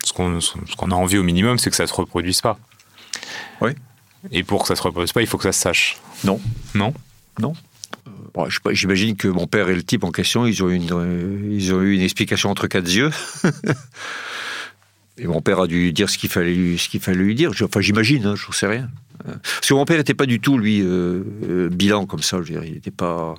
ce 0.04 0.12
qu'on 0.12 0.40
ce 0.40 0.52
qu'on 0.76 0.90
a 0.90 0.94
envie 0.96 1.18
au 1.18 1.22
minimum, 1.22 1.58
c'est 1.58 1.70
que 1.70 1.76
ça 1.76 1.86
se 1.86 1.94
reproduise 1.94 2.40
pas. 2.40 2.58
Oui. 3.60 3.70
Et 4.32 4.42
pour 4.42 4.62
que 4.62 4.68
ça 4.68 4.74
se 4.76 4.82
reproduise 4.82 5.12
pas, 5.12 5.20
il 5.20 5.26
faut 5.28 5.38
que 5.38 5.44
ça 5.44 5.52
se 5.52 5.60
sache. 5.60 5.98
Non. 6.24 6.40
Non 6.74 6.92
Non. 7.38 7.52
Bon, 8.34 8.48
pas, 8.64 8.72
J'imagine 8.72 9.14
que 9.14 9.28
mon 9.28 9.46
père 9.46 9.68
et 9.68 9.74
le 9.74 9.82
type 9.84 10.02
en 10.04 10.10
question, 10.10 10.46
ils 10.46 10.62
ont 10.64 10.70
eu 10.70 10.74
une, 10.76 10.92
euh, 10.92 11.48
ils 11.52 11.72
ont 11.74 11.80
eu 11.82 11.94
une 11.94 12.00
explication 12.00 12.50
entre 12.50 12.66
quatre 12.66 12.88
yeux. 12.90 13.10
et 15.18 15.26
mon 15.26 15.40
père 15.40 15.60
a 15.60 15.66
dû 15.66 15.92
dire 15.92 16.08
ce 16.08 16.18
qu'il 16.18 16.30
fallait, 16.30 16.54
lui- 16.54 17.34
dire. 17.34 17.52
Enfin, 17.62 17.80
j'imagine, 17.80 18.26
hein, 18.26 18.34
je 18.36 18.46
ne 18.48 18.52
sais 18.52 18.66
rien. 18.66 18.88
Euh, 19.28 19.32
Parce 19.42 19.68
que 19.68 19.74
mon 19.74 19.84
père 19.84 19.98
n'était 19.98 20.14
pas 20.14 20.26
du 20.26 20.40
tout, 20.40 20.58
lui, 20.58 20.80
euh, 20.80 21.22
euh, 21.48 21.68
bilan 21.68 22.06
comme 22.06 22.22
ça. 22.22 22.38
Je 22.38 22.42
veux 22.42 22.60
dire, 22.60 22.64
il 22.64 22.72
n'était 22.72 22.90
pas. 22.90 23.34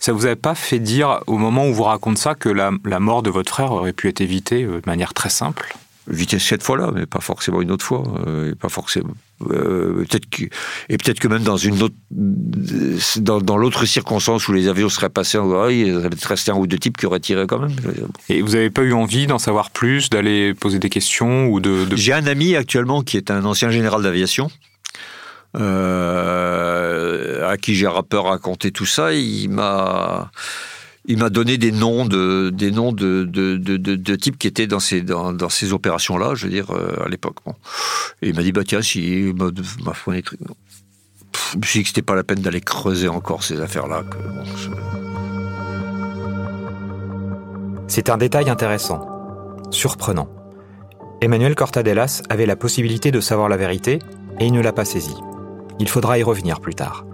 Ça 0.00 0.12
vous 0.12 0.26
avait 0.26 0.36
pas 0.36 0.54
fait 0.54 0.78
dire, 0.78 1.20
au 1.26 1.38
moment 1.38 1.68
où 1.68 1.74
vous 1.74 1.82
racontez 1.84 2.20
ça, 2.20 2.34
que 2.34 2.48
la, 2.48 2.70
mort 3.00 3.22
de 3.22 3.30
votre 3.30 3.50
frère 3.50 3.72
aurait 3.72 3.92
pu 3.92 4.08
être 4.08 4.20
évitée 4.20 4.64
de 4.64 4.82
manière 4.86 5.14
très 5.14 5.30
simple? 5.30 5.74
Vitesse 6.08 6.44
cette 6.44 6.62
fois-là, 6.62 6.90
mais 6.94 7.06
pas 7.06 7.20
forcément 7.20 7.60
une 7.62 7.70
autre 7.72 7.84
fois, 7.84 8.02
euh, 8.26 8.52
et 8.52 8.54
pas 8.54 8.68
forcément. 8.68 9.14
euh, 9.50 10.04
peut-être 10.08 10.30
que, 10.30 10.44
et 10.88 10.96
peut-être 10.98 11.18
que 11.18 11.28
même 11.28 11.42
dans 11.42 11.56
une 11.56 11.82
autre, 11.82 11.94
dans, 12.10 13.40
dans 13.40 13.56
l'autre 13.56 13.84
circonstance 13.86 14.46
où 14.48 14.52
les 14.52 14.68
avions 14.68 14.88
seraient 14.88 15.08
passés 15.10 15.36
en 15.38 15.44
Hawaï, 15.50 15.80
il 15.80 15.88
y 15.88 15.92
aurait 15.92 16.08
peut-être 16.10 16.24
resté 16.28 16.50
un 16.52 16.54
ou 16.56 16.66
deux 16.66 16.78
types 16.78 16.96
qui 16.96 17.06
auraient 17.06 17.20
tiré 17.20 17.46
quand 17.46 17.58
même. 17.58 17.74
Et 18.28 18.40
vous 18.40 18.52
n'avez 18.52 18.70
pas 18.70 18.82
eu 18.82 18.92
envie 18.92 19.26
d'en 19.26 19.38
savoir 19.38 19.70
plus, 19.70 20.08
d'aller 20.10 20.54
poser 20.54 20.78
des 20.78 20.90
questions 20.90 21.48
ou 21.48 21.60
de... 21.60 21.84
de- 21.84 21.96
J'ai 21.96 22.12
un 22.12 22.26
ami 22.26 22.54
actuellement 22.56 23.02
qui 23.02 23.16
est 23.16 23.30
un 23.30 23.44
ancien 23.44 23.70
général 23.70 24.02
d'aviation. 24.02 24.48
euh, 26.06 27.48
à 27.50 27.56
qui 27.56 27.74
j'ai 27.74 27.88
peu 28.08 28.18
raconté 28.18 28.70
tout 28.70 28.86
ça, 28.86 29.12
il 29.12 29.48
m'a 29.48 30.30
il 31.08 31.18
m'a 31.18 31.30
donné 31.30 31.56
des 31.58 31.72
noms 31.72 32.04
de 32.06 32.50
des 32.50 32.70
noms 32.70 32.92
de 32.92 33.24
de, 33.24 33.56
de, 33.56 33.76
de- 33.76 34.16
types 34.16 34.38
qui 34.38 34.46
étaient 34.46 34.66
dans 34.66 34.80
ces 34.80 35.02
dans, 35.02 35.32
dans 35.32 35.48
ces 35.48 35.72
opérations 35.72 36.18
là, 36.18 36.34
je 36.34 36.46
veux 36.46 36.52
dire 36.52 36.70
euh, 36.72 37.04
à 37.04 37.08
l'époque. 37.08 37.36
Et 38.22 38.28
il 38.28 38.34
m'a 38.34 38.42
dit 38.42 38.52
bah 38.52 38.62
tiens 38.66 38.82
si 38.82 39.32
m'a 39.36 39.50
m'a 39.84 39.94
fourni 39.94 40.22
trucs. 40.22 40.40
Je 41.52 41.58
me 41.58 41.62
suis 41.62 41.80
dit 41.80 41.82
que 41.84 41.88
c'était 41.90 42.02
pas 42.02 42.14
la 42.14 42.24
peine 42.24 42.40
d'aller 42.40 42.60
creuser 42.60 43.08
encore 43.08 43.42
ces 43.44 43.60
affaires 43.60 43.86
là. 43.86 44.02
C'est 47.88 48.10
un 48.10 48.16
détail 48.16 48.50
intéressant, 48.50 49.06
surprenant. 49.70 50.28
Emmanuel 51.20 51.54
Cortadelas 51.54 52.22
avait 52.28 52.46
la 52.46 52.56
possibilité 52.56 53.10
de 53.10 53.20
savoir 53.20 53.48
la 53.48 53.56
vérité 53.56 54.00
et 54.40 54.46
il 54.46 54.52
ne 54.52 54.60
l'a 54.60 54.72
pas 54.72 54.84
saisie. 54.84 55.16
Il 55.78 55.88
faudra 55.88 56.18
y 56.18 56.22
revenir 56.22 56.60
plus 56.60 56.74
tard. 56.74 57.06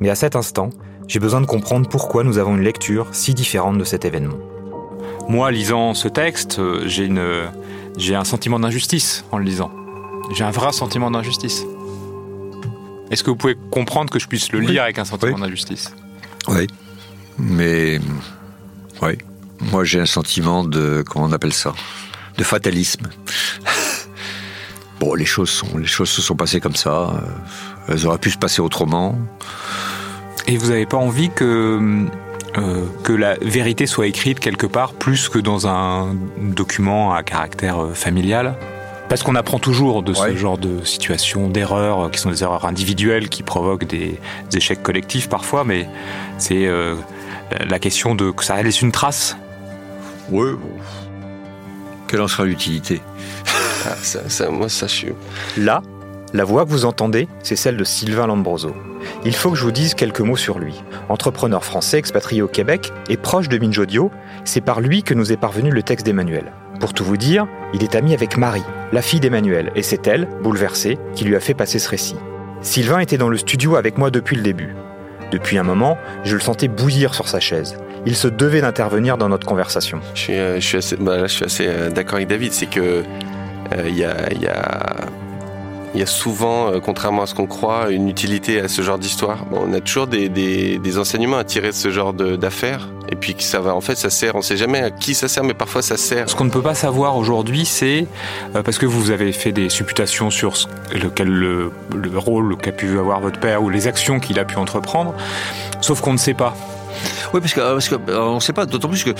Mais 0.00 0.10
à 0.10 0.14
cet 0.14 0.34
instant, 0.34 0.70
j'ai 1.08 1.18
besoin 1.20 1.40
de 1.40 1.46
comprendre 1.46 1.88
pourquoi 1.88 2.24
nous 2.24 2.38
avons 2.38 2.56
une 2.56 2.62
lecture 2.62 3.06
si 3.12 3.34
différente 3.34 3.78
de 3.78 3.84
cet 3.84 4.04
événement. 4.04 4.38
Moi, 5.28 5.50
lisant 5.50 5.94
ce 5.94 6.08
texte, 6.08 6.58
euh, 6.58 6.82
j'ai 6.86 7.04
une, 7.04 7.50
j'ai 7.96 8.14
un 8.14 8.24
sentiment 8.24 8.58
d'injustice 8.60 9.24
en 9.32 9.38
le 9.38 9.44
lisant. 9.44 9.70
J'ai 10.34 10.44
un 10.44 10.50
vrai 10.50 10.72
sentiment 10.72 11.10
d'injustice. 11.10 11.64
Est-ce 13.10 13.22
que 13.22 13.30
vous 13.30 13.36
pouvez 13.36 13.56
comprendre 13.70 14.10
que 14.10 14.18
je 14.18 14.26
puisse 14.26 14.50
le 14.52 14.60
Oui. 14.60 14.66
lire 14.66 14.82
avec 14.82 14.98
un 14.98 15.04
sentiment 15.04 15.34
Oui. 15.34 15.40
d'injustice? 15.40 15.94
Oui. 16.48 16.66
Mais 17.38 18.00
oui. 19.02 19.18
Moi 19.60 19.84
j'ai 19.84 20.00
un 20.00 20.06
sentiment 20.06 20.64
de 20.64 21.04
comment 21.08 21.26
on 21.26 21.32
appelle 21.32 21.52
ça? 21.52 21.72
De 22.38 22.44
fatalisme. 22.44 23.08
bon, 25.00 25.14
les 25.14 25.24
choses 25.24 25.50
sont 25.50 25.76
les 25.78 25.86
choses 25.86 26.10
se 26.10 26.22
sont 26.22 26.36
passées 26.36 26.60
comme 26.60 26.74
ça. 26.76 27.10
euh, 27.10 27.20
Elles 27.88 28.06
auraient 28.06 28.18
pu 28.18 28.30
se 28.30 28.38
passer 28.38 28.60
autrement. 28.60 29.18
Et 30.46 30.56
vous 30.56 30.68
n'avez 30.68 30.86
pas 30.86 30.96
envie 30.98 31.30
que, 31.30 32.06
euh, 32.58 32.84
que 33.02 33.12
la 33.12 33.34
vérité 33.40 33.86
soit 33.86 34.06
écrite 34.06 34.40
quelque 34.40 34.66
part 34.66 34.92
plus 34.92 35.28
que 35.28 35.38
dans 35.38 35.66
un 35.66 36.14
document 36.38 37.14
à 37.14 37.22
caractère 37.22 37.82
euh, 37.82 37.94
familial? 37.94 38.54
Parce 39.08 39.22
qu'on 39.22 39.34
apprend 39.36 39.58
toujours 39.58 40.02
de 40.02 40.12
ce 40.14 40.22
Ouais. 40.22 40.36
genre 40.36 40.58
de 40.58 40.82
situations, 40.84 41.48
d'erreurs, 41.48 42.06
euh, 42.06 42.08
qui 42.10 42.18
sont 42.18 42.30
des 42.30 42.42
erreurs 42.42 42.64
individuelles, 42.66 43.28
qui 43.28 43.42
provoquent 43.42 43.84
des, 43.86 44.18
des 44.50 44.56
échecs 44.58 44.82
collectifs 44.82 45.28
parfois, 45.28 45.64
mais 45.64 45.88
c'est 46.38 46.66
euh, 46.66 46.94
la- 47.68 47.78
question 47.78 48.14
de 48.14 48.30
que 48.30 48.44
ça 48.44 48.62
laisse 48.62 48.82
une 48.82 48.92
trace. 48.92 49.36
Oui. 50.30 50.50
Quelle 52.08 52.20
en 52.22 52.28
sera 52.28 52.44
l'utilité? 52.44 53.00
Ah, 53.86 53.94
ça, 54.02 54.28
ça- 54.28 54.48
moi, 54.50 54.68
ça, 54.70 54.86
je 54.86 54.92
suis. 54.92 55.12
Là, 55.58 55.82
la 56.34 56.44
voix 56.44 56.64
que 56.64 56.70
vous 56.70 56.84
entendez, 56.84 57.28
c'est 57.44 57.54
celle 57.54 57.76
de 57.76 57.84
Sylvain 57.84 58.26
Lambroso. 58.26 58.74
Il 59.24 59.34
faut 59.34 59.52
que 59.52 59.56
je 59.56 59.62
vous 59.62 59.70
dise 59.70 59.94
quelques 59.94 60.20
mots 60.20 60.36
sur 60.36 60.58
lui. 60.58 60.82
Entrepreneur 61.08 61.64
français 61.64 61.96
expatrié 61.96 62.42
au 62.42 62.48
Québec 62.48 62.92
et 63.08 63.16
proche 63.16 63.48
de 63.48 63.56
Binge 63.56 63.78
Audio, 63.78 64.10
c'est 64.44 64.60
par 64.60 64.80
lui 64.80 65.04
que 65.04 65.14
nous 65.14 65.30
est 65.30 65.36
parvenu 65.36 65.70
le 65.70 65.84
texte 65.84 66.04
d'Emmanuel. 66.04 66.52
Pour 66.80 66.92
tout 66.92 67.04
vous 67.04 67.16
dire, 67.16 67.46
il 67.72 67.84
est 67.84 67.94
ami 67.94 68.14
avec 68.14 68.36
Marie, 68.36 68.64
la 68.92 69.00
fille 69.00 69.20
d'Emmanuel, 69.20 69.70
et 69.76 69.82
c'est 69.82 70.08
elle, 70.08 70.26
bouleversée, 70.42 70.98
qui 71.14 71.24
lui 71.24 71.36
a 71.36 71.40
fait 71.40 71.54
passer 71.54 71.78
ce 71.78 71.88
récit. 71.88 72.16
Sylvain 72.62 72.98
était 72.98 73.16
dans 73.16 73.28
le 73.28 73.36
studio 73.36 73.76
avec 73.76 73.96
moi 73.96 74.10
depuis 74.10 74.34
le 74.34 74.42
début. 74.42 74.74
Depuis 75.30 75.56
un 75.56 75.62
moment, 75.62 75.96
je 76.24 76.34
le 76.34 76.40
sentais 76.40 76.66
bouillir 76.66 77.14
sur 77.14 77.28
sa 77.28 77.38
chaise. 77.38 77.76
Il 78.06 78.16
se 78.16 78.26
devait 78.26 78.60
d'intervenir 78.60 79.18
dans 79.18 79.28
notre 79.28 79.46
conversation. 79.46 80.00
Je 80.14 80.20
suis, 80.20 80.34
euh, 80.34 80.56
assez, 80.56 80.96
bah, 80.96 81.26
euh, 81.60 81.90
d'accord 81.90 82.16
avec 82.16 82.28
David. 82.28 82.52
C'est 82.52 82.66
que 82.66 83.04
euh, 83.72 83.88
il 83.88 83.96
y, 83.96 84.04
a, 84.04 84.28
il 85.94 86.00
y 86.00 86.02
a 86.02 86.06
souvent, 86.06 86.72
euh, 86.72 86.80
contrairement 86.80 87.22
à 87.22 87.26
ce 87.26 87.34
qu'on 87.34 87.46
croit, 87.46 87.90
une 87.90 88.08
utilité 88.08 88.60
à 88.60 88.68
ce 88.68 88.82
genre 88.82 88.98
d'histoire. 88.98 89.44
On 89.52 89.72
a 89.72 89.80
toujours 89.80 90.06
des, 90.06 90.98
enseignements 90.98 91.38
à 91.38 91.44
tirer 91.44 91.68
de 91.68 91.74
ce 91.74 91.90
genre 91.90 92.12
d'affaires. 92.12 92.88
Et 93.08 93.16
puis 93.16 93.34
ça 93.38 93.60
va, 93.60 93.74
en 93.74 93.80
fait, 93.80 93.96
ça 93.96 94.10
sert. 94.10 94.34
On 94.34 94.42
sait 94.42 94.56
jamais 94.56 94.80
à 94.80 94.90
qui 94.90 95.14
ça 95.14 95.28
sert, 95.28 95.44
mais 95.44 95.54
parfois 95.54 95.82
ça 95.82 95.96
sert. 95.96 96.28
Ce 96.28 96.34
qu'on 96.34 96.44
ne 96.44 96.50
peut 96.50 96.62
pas 96.62 96.74
savoir 96.74 97.16
aujourd'hui, 97.16 97.64
c'est 97.64 98.06
euh, 98.54 98.62
parce 98.62 98.78
que 98.78 98.86
vous 98.86 99.10
avez 99.10 99.32
fait 99.32 99.52
des 99.52 99.68
supputations 99.68 100.30
sur 100.30 100.54
le 100.92 101.70
rôle 102.16 102.56
qu'a 102.56 102.72
pu 102.72 102.98
avoir 102.98 103.20
votre 103.20 103.38
père 103.38 103.62
ou 103.62 103.70
les 103.70 103.86
actions 103.86 104.20
qu'il 104.20 104.38
a 104.38 104.44
pu 104.44 104.56
entreprendre, 104.56 105.14
sauf 105.80 106.00
qu'on 106.00 106.12
ne 106.12 106.18
sait 106.18 106.34
pas. 106.34 106.56
Oui, 107.32 107.40
parce 107.40 107.52
que 107.54 107.60
euh, 107.60 107.72
parce 107.72 107.88
que 107.88 107.94
euh, 107.94 108.20
on 108.20 108.34
ne 108.36 108.40
sait 108.40 108.52
pas. 108.52 108.66
D'autant 108.66 108.88
plus 108.88 109.04
que 109.04 109.10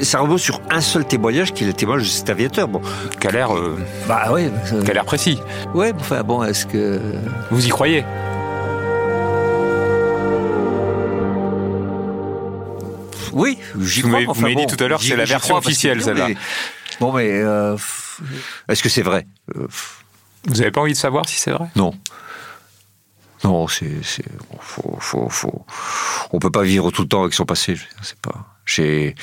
ça 0.00 0.20
repose 0.20 0.40
sur 0.42 0.60
un 0.70 0.80
seul 0.80 1.04
témoignage 1.04 1.52
qui 1.52 1.64
est 1.64 1.66
le 1.66 1.72
témoignage 1.72 2.06
de 2.06 2.10
cet 2.12 2.30
aviateur. 2.30 2.68
Bon. 2.68 2.80
Qui 3.20 3.26
a 3.28 3.30
l'air, 3.30 3.54
euh, 3.56 3.78
Bah 4.08 4.28
oui. 4.32 4.48
qui 4.84 4.90
a 4.90 4.94
l'air 4.94 5.04
précis. 5.04 5.38
Ouais. 5.74 5.92
Enfin 5.98 6.22
bon, 6.22 6.42
est-ce 6.44 6.66
que 6.66 7.00
Vous 7.50 7.66
y 7.66 7.68
croyez? 7.70 8.04
Oui, 13.32 13.58
j'y 13.80 14.02
Vous 14.02 14.08
crois. 14.08 14.20
enfin 14.22 14.32
vous 14.32 14.40
m'avez 14.42 14.54
dit 14.56 14.66
tout 14.66 14.82
à 14.82 14.88
l'heure 14.88 14.98
que 15.00 15.04
c'est 15.06 15.16
la 15.16 15.24
version 15.24 15.56
officielle, 15.56 16.02
celle-là. 16.02 16.28
mais- 16.28 16.36
Bon, 17.00 17.12
mais 17.12 17.30
euh, 17.30 17.76
est-ce 18.68 18.82
que 18.82 18.88
c'est 18.88 19.02
vrai? 19.02 19.26
Vous 19.54 20.54
n'avez 20.56 20.70
pas 20.70 20.80
envie 20.80 20.92
de 20.92 20.98
savoir 20.98 21.28
si 21.28 21.36
c'est 21.38 21.52
vrai? 21.52 21.66
Non. 21.76 21.92
Non, 23.44 23.66
c'est, 23.68 24.02
c'est, 24.02 24.24
faut, 24.60 24.96
faut, 25.00 25.28
faut. 25.30 25.64
On 26.32 26.38
peut 26.38 26.50
pas 26.50 26.62
vivre 26.62 26.90
tout 26.90 27.02
le 27.02 27.08
temps 27.08 27.22
avec 27.22 27.32
son 27.34 27.44
passé. 27.46 27.78
C'est 28.02 28.18
pas. 28.20 28.46
J'ai, 28.66 29.14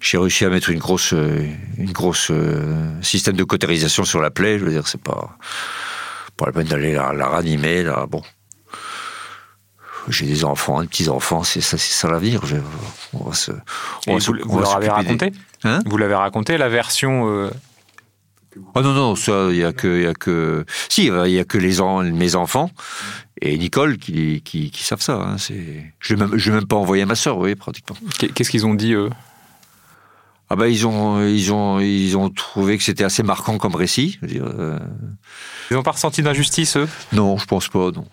j'ai 0.00 0.16
réussi 0.18 0.44
à 0.44 0.48
mettre 0.48 0.70
une 0.70 0.78
grosse, 0.78 1.12
euh, 1.12 1.46
une 1.76 1.92
grosse 1.92 2.30
euh, 2.30 2.90
système 3.02 3.36
de 3.36 3.44
cautérisation 3.44 4.04
sur 4.04 4.20
la 4.20 4.30
plaie. 4.30 4.58
Je 4.58 4.64
veux 4.64 4.70
dire, 4.72 4.88
c'est 4.88 5.00
pas, 5.02 5.36
pas 6.36 6.46
la 6.46 6.52
peine 6.52 6.66
d'aller 6.66 6.94
la, 6.94 7.12
la 7.12 7.28
ranimer 7.28 7.82
là. 7.82 8.06
Bon. 8.08 8.22
J'ai 10.08 10.24
des 10.24 10.44
enfants, 10.44 10.80
des 10.80 10.88
petits 10.88 11.10
enfants, 11.10 11.42
c'est 11.44 11.60
ça, 11.60 11.76
c'est 11.76 11.92
ça 11.92 12.08
l'avenir. 12.08 12.46
Je- 12.46 12.56
On 13.12 13.24
va 13.28 13.34
se. 13.34 13.52
on 14.06 14.14
va 14.14 14.20
se- 14.20 14.30
vous, 14.30 14.38
on 14.44 14.48
vous 14.48 14.54
va 14.56 14.62
leur 14.62 14.76
avez 14.76 14.86
des- 14.86 14.90
raconté? 14.92 15.32
Hein? 15.64 15.80
Vous 15.84 15.98
l'avez 15.98 16.14
raconté, 16.14 16.56
la 16.56 16.68
version... 16.70 17.28
euh, 17.28 17.50
Ah 18.74 18.80
non, 18.80 18.94
non, 18.94 19.16
ça, 19.16 19.48
il 19.50 19.56
y 19.56 19.64
a 19.64 19.72
que, 19.74 19.98
il 19.98 20.02
y 20.04 20.06
a 20.06 20.14
que, 20.14 20.64
si, 20.88 21.08
il 21.08 21.30
y 21.32 21.38
a 21.38 21.44
que 21.44 21.58
les 21.58 21.80
en, 21.82 22.02
mes 22.02 22.34
enfants 22.36 22.70
et 23.42 23.56
Nicole 23.58 23.98
qui, 23.98 24.40
qui, 24.42 24.70
qui 24.70 24.82
savent 24.82 25.00
ça. 25.00 25.14
Hein, 25.14 25.38
c'est, 25.38 25.92
je 26.00 26.14
je 26.36 26.50
l'ai 26.50 26.56
même 26.56 26.66
pas 26.66 26.76
envoyé 26.76 27.02
à 27.02 27.06
ma 27.06 27.14
sœur, 27.14 27.38
oui, 27.38 27.54
pratiquement. 27.54 27.96
Qu'est-ce 28.34 28.50
qu'ils 28.50 28.66
ont 28.66 28.74
dit, 28.74 28.92
eux? 28.94 29.10
Ah 30.50 30.56
bah 30.56 30.68
ils 30.68 30.86
ont, 30.86 31.22
ils 31.26 31.52
ont, 31.52 31.78
ils 31.78 32.16
ont 32.16 32.30
trouvé 32.30 32.78
que 32.78 32.82
c'était 32.84 33.04
assez 33.04 33.22
marquant 33.22 33.58
comme 33.58 33.74
récit. 33.74 34.16
je 34.22 34.26
veux 34.26 34.32
dire, 34.32 34.46
euh, 34.46 34.78
Ils 35.70 35.74
n'ont 35.74 35.82
pas 35.82 35.90
ressenti 35.90 36.22
d'injustice, 36.22 36.76
eux? 36.78 36.88
Non, 37.12 37.36
je 37.36 37.44
pense 37.44 37.68
pas, 37.68 37.90
non. 37.90 38.06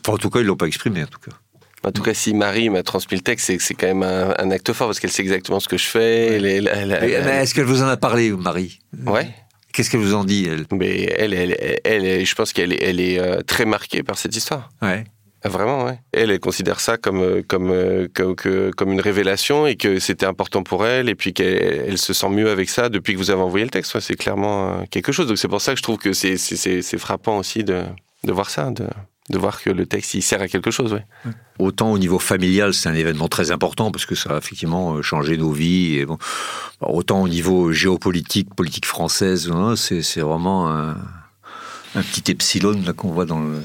Enfin, 0.00 0.14
en 0.14 0.18
tout 0.18 0.30
cas, 0.30 0.40
ils 0.40 0.46
l'ont 0.46 0.56
pas 0.56 0.66
exprimé, 0.68 1.02
en 1.02 1.06
tout 1.06 1.18
cas. 1.18 1.36
En 1.84 1.92
tout 1.92 2.02
cas, 2.02 2.14
si 2.14 2.32
Marie 2.34 2.70
m'a 2.70 2.82
transmis 2.82 3.16
le 3.18 3.22
texte, 3.22 3.52
c'est 3.60 3.74
quand 3.74 3.86
même 3.86 4.02
un, 4.02 4.34
un 4.38 4.50
acte 4.50 4.72
fort 4.72 4.88
parce 4.88 4.98
qu'elle 4.98 5.10
sait 5.12 5.22
exactement 5.22 5.60
ce 5.60 5.68
que 5.68 5.76
je 5.76 5.84
fais. 5.86 6.34
Elle, 6.34 6.46
est- 6.46 6.56
elle- 6.56 6.68
elle- 6.68 6.88
Mais, 7.00 7.10
elle- 7.12 7.24
mais 7.24 7.30
est-ce 7.42 7.54
qu'elle 7.54 7.64
vous 7.66 7.82
en 7.82 7.86
a 7.88 7.96
parlé, 7.96 8.32
Marie? 8.32 8.80
Ouais. 9.06 9.32
Qu'est-ce 9.76 9.90
qu'elle 9.90 10.00
vous 10.00 10.14
en 10.14 10.24
dit, 10.24 10.48
elle? 10.50 10.64
Mais 10.72 11.02
elle, 11.18 11.34
elle, 11.34 11.54
elle, 11.84 12.06
elle, 12.06 12.24
je 12.24 12.34
pense 12.34 12.54
qu'elle 12.54 12.72
est, 12.72 12.82
elle 12.82 12.98
est 12.98 13.18
euh, 13.18 13.42
très 13.42 13.66
marquée 13.66 14.02
par 14.02 14.16
cette 14.16 14.34
histoire. 14.34 14.70
Ouais. 14.80 15.04
Ah, 15.44 15.50
Vraiment, 15.50 15.84
ouais. 15.84 15.98
Elle, 16.12 16.30
elle 16.30 16.40
considère 16.40 16.80
ça 16.80 16.96
comme, 16.96 17.20
euh, 17.20 17.42
comme, 17.46 17.70
euh, 17.70 18.08
comme, 18.74 18.90
une 18.90 19.02
révélation 19.02 19.66
et 19.66 19.76
que 19.76 19.98
c'était 19.98 20.24
important 20.24 20.62
pour 20.62 20.86
elle 20.86 21.10
et 21.10 21.14
puis 21.14 21.34
qu'elle 21.34 21.82
elle 21.88 21.98
se 21.98 22.14
sent 22.14 22.30
mieux 22.30 22.48
avec 22.48 22.70
ça 22.70 22.88
depuis 22.88 23.12
que 23.12 23.18
vous 23.18 23.30
avez 23.30 23.42
envoyé 23.42 23.66
le 23.66 23.70
texte. 23.70 23.94
Ouais, 23.94 24.00
c'est 24.00 24.16
clairement 24.16 24.82
quelque 24.90 25.12
chose. 25.12 25.26
Donc 25.26 25.36
c'est 25.36 25.46
pour 25.46 25.60
ça 25.60 25.72
que 25.72 25.78
je 25.78 25.82
trouve 25.82 25.98
que 25.98 26.14
c'est, 26.14 26.38
frappant 26.96 27.36
aussi 27.36 27.62
de, 27.62 27.84
de 28.24 28.32
voir 28.32 28.48
ça, 28.48 28.70
de, 28.70 28.86
de 29.28 29.38
voir 29.38 29.60
que 29.60 29.70
le 29.70 29.86
texte, 29.86 30.14
il 30.14 30.22
sert 30.22 30.40
à 30.40 30.48
quelque 30.48 30.70
chose, 30.70 30.92
ouais. 30.92 31.04
Autant 31.58 31.90
au 31.90 31.98
niveau 31.98 32.18
familial, 32.18 32.74
c'est 32.74 32.88
un 32.88 32.94
événement 32.94 33.28
très 33.28 33.50
important 33.50 33.90
parce 33.90 34.06
que 34.06 34.14
ça 34.14 34.34
a 34.34 34.38
effectivement 34.38 34.94
euh, 34.94 35.02
changé 35.02 35.36
nos 35.36 35.52
vies. 35.52 35.96
Et 35.96 36.06
bon, 36.06 36.18
Bah, 36.80 36.88
autant 36.90 37.22
au 37.22 37.28
niveau 37.28 37.72
géopolitique, 37.72 38.54
politique 38.54 38.86
française, 38.86 39.50
hein, 39.52 39.74
c'est 39.76 40.02
c'est 40.02 40.20
vraiment 40.20 40.70
un, 40.70 40.96
un 41.94 42.02
petit 42.02 42.30
epsilon 42.30 42.80
là, 42.84 42.92
qu'on 42.92 43.10
voit 43.10 43.24
dans 43.24 43.40
le. 43.40 43.62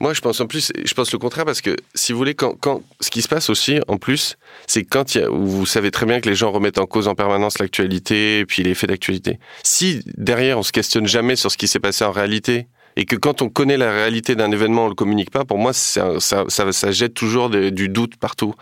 Moi, 0.00 0.14
je 0.14 0.20
pense 0.20 0.40
en 0.40 0.46
plus, 0.46 0.72
je 0.84 0.94
pense 0.94 1.12
le 1.12 1.18
contraire 1.18 1.44
parce 1.44 1.60
que 1.60 1.76
si 1.94 2.10
vous 2.10 2.18
voulez, 2.18 2.34
quand, 2.34 2.54
quand 2.58 2.82
ce 3.00 3.08
qui 3.10 3.22
se 3.22 3.28
passe 3.28 3.50
aussi 3.50 3.78
en 3.86 3.98
plus, 3.98 4.36
c'est 4.66 4.82
quand 4.82 5.14
il 5.14 5.20
y 5.20 5.24
a, 5.24 5.30
où 5.30 5.46
vous 5.46 5.66
savez 5.66 5.92
très 5.92 6.06
bien 6.06 6.20
que 6.20 6.28
les 6.28 6.34
gens 6.34 6.50
remettent 6.50 6.78
en 6.78 6.86
cause 6.86 7.06
en 7.06 7.14
permanence 7.14 7.60
l'actualité 7.60 8.40
et 8.40 8.46
puis 8.46 8.64
les 8.64 8.74
faits 8.74 8.90
d'actualité. 8.90 9.38
Si 9.62 10.02
derrière 10.16 10.58
on 10.58 10.64
se 10.64 10.72
questionne 10.72 11.06
jamais 11.06 11.36
sur 11.36 11.52
ce 11.52 11.56
qui 11.56 11.68
s'est 11.68 11.78
passé 11.78 12.04
en 12.04 12.10
réalité 12.10 12.66
et 12.96 13.04
que 13.04 13.16
quand 13.16 13.42
on 13.42 13.48
connaît 13.48 13.76
la 13.76 13.92
réalité 13.92 14.34
d'un 14.34 14.50
événement, 14.50 14.86
on 14.86 14.88
le 14.88 14.94
communique 14.94 15.30
pas, 15.30 15.44
pour 15.44 15.58
moi, 15.58 15.72
ça, 15.72 16.20
ça, 16.20 16.44
ça 16.48 16.90
jette 16.92 17.14
toujours 17.14 17.50
des- 17.50 17.70
du 17.70 17.88
doute 17.88 18.16
partout. 18.16 18.54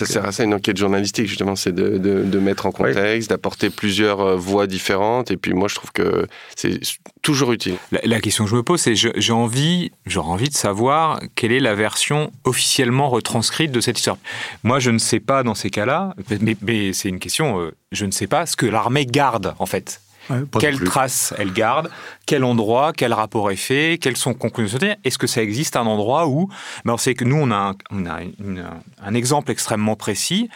Ça 0.00 0.06
sert 0.06 0.24
à 0.24 0.32
ça 0.32 0.44
une 0.44 0.54
enquête 0.54 0.76
journalistique 0.76 1.26
justement, 1.26 1.54
c'est 1.54 1.72
de, 1.72 1.98
de, 1.98 2.24
de, 2.24 2.38
mettre 2.38 2.66
en 2.66 2.72
contexte, 2.72 3.30
d'apporter 3.30 3.70
plusieurs 3.70 4.20
euh, 4.20 4.36
voix 4.36 4.66
différentes. 4.66 5.30
Et 5.30 5.36
puis 5.36 5.52
moi, 5.52 5.68
je 5.68 5.76
trouve 5.76 5.92
que 5.92 6.26
c'est 6.56 6.80
toujours 7.22 7.52
utile. 7.52 7.76
La, 7.92 8.00
la, 8.02 8.20
question 8.20 8.44
que 8.44 8.50
je 8.50 8.56
me 8.56 8.62
pose, 8.62 8.80
c'est 8.80 8.94
j'ai 8.96 9.32
envie, 9.32 9.92
j'aurais 10.06 10.30
envie 10.30 10.48
de 10.48 10.54
savoir 10.54 11.20
quelle 11.36 11.52
est 11.52 11.60
la 11.60 11.74
version 11.74 12.32
officiellement 12.44 13.10
retranscrite 13.10 13.70
de 13.70 13.80
cette 13.80 13.98
histoire. 13.98 14.16
Moi, 14.64 14.80
je 14.80 14.90
ne 14.90 14.98
sais 14.98 15.20
pas 15.20 15.42
dans 15.42 15.54
ces 15.54 15.70
cas-là, 15.70 16.14
mais, 16.40 16.56
mais 16.62 16.92
c'est 16.92 17.08
une 17.08 17.20
question. 17.20 17.60
Euh, 17.60 17.72
je 17.92 18.04
ne 18.04 18.10
sais 18.10 18.26
pas 18.26 18.46
ce 18.46 18.56
que 18.56 18.66
l'armée 18.66 19.06
garde 19.06 19.54
en 19.58 19.66
fait. 19.66 20.00
Ouais, 20.30 20.42
Quelles 20.60 20.80
traces 20.80 21.34
elle 21.38 21.52
garde 21.52 21.90
Quel 22.26 22.44
endroit 22.44 22.92
Quel 22.96 23.12
rapport 23.12 23.50
est 23.50 23.56
fait 23.56 23.98
Quelles 24.00 24.16
sont 24.16 24.34
conclusions 24.34 24.78
Est-ce 25.04 25.18
que 25.18 25.26
ça 25.26 25.42
existe 25.42 25.76
un 25.76 25.86
endroit 25.86 26.28
où 26.28 26.48
ben 26.84 26.94
On 26.94 26.96
sait 26.96 27.14
que 27.14 27.24
nous, 27.24 27.36
on 27.36 27.50
a 27.50 27.56
un, 27.56 27.74
on 27.90 28.06
a 28.06 28.22
une, 28.22 28.64
un 29.02 29.14
exemple 29.14 29.50
extrêmement 29.50 29.96
précis 29.96 30.48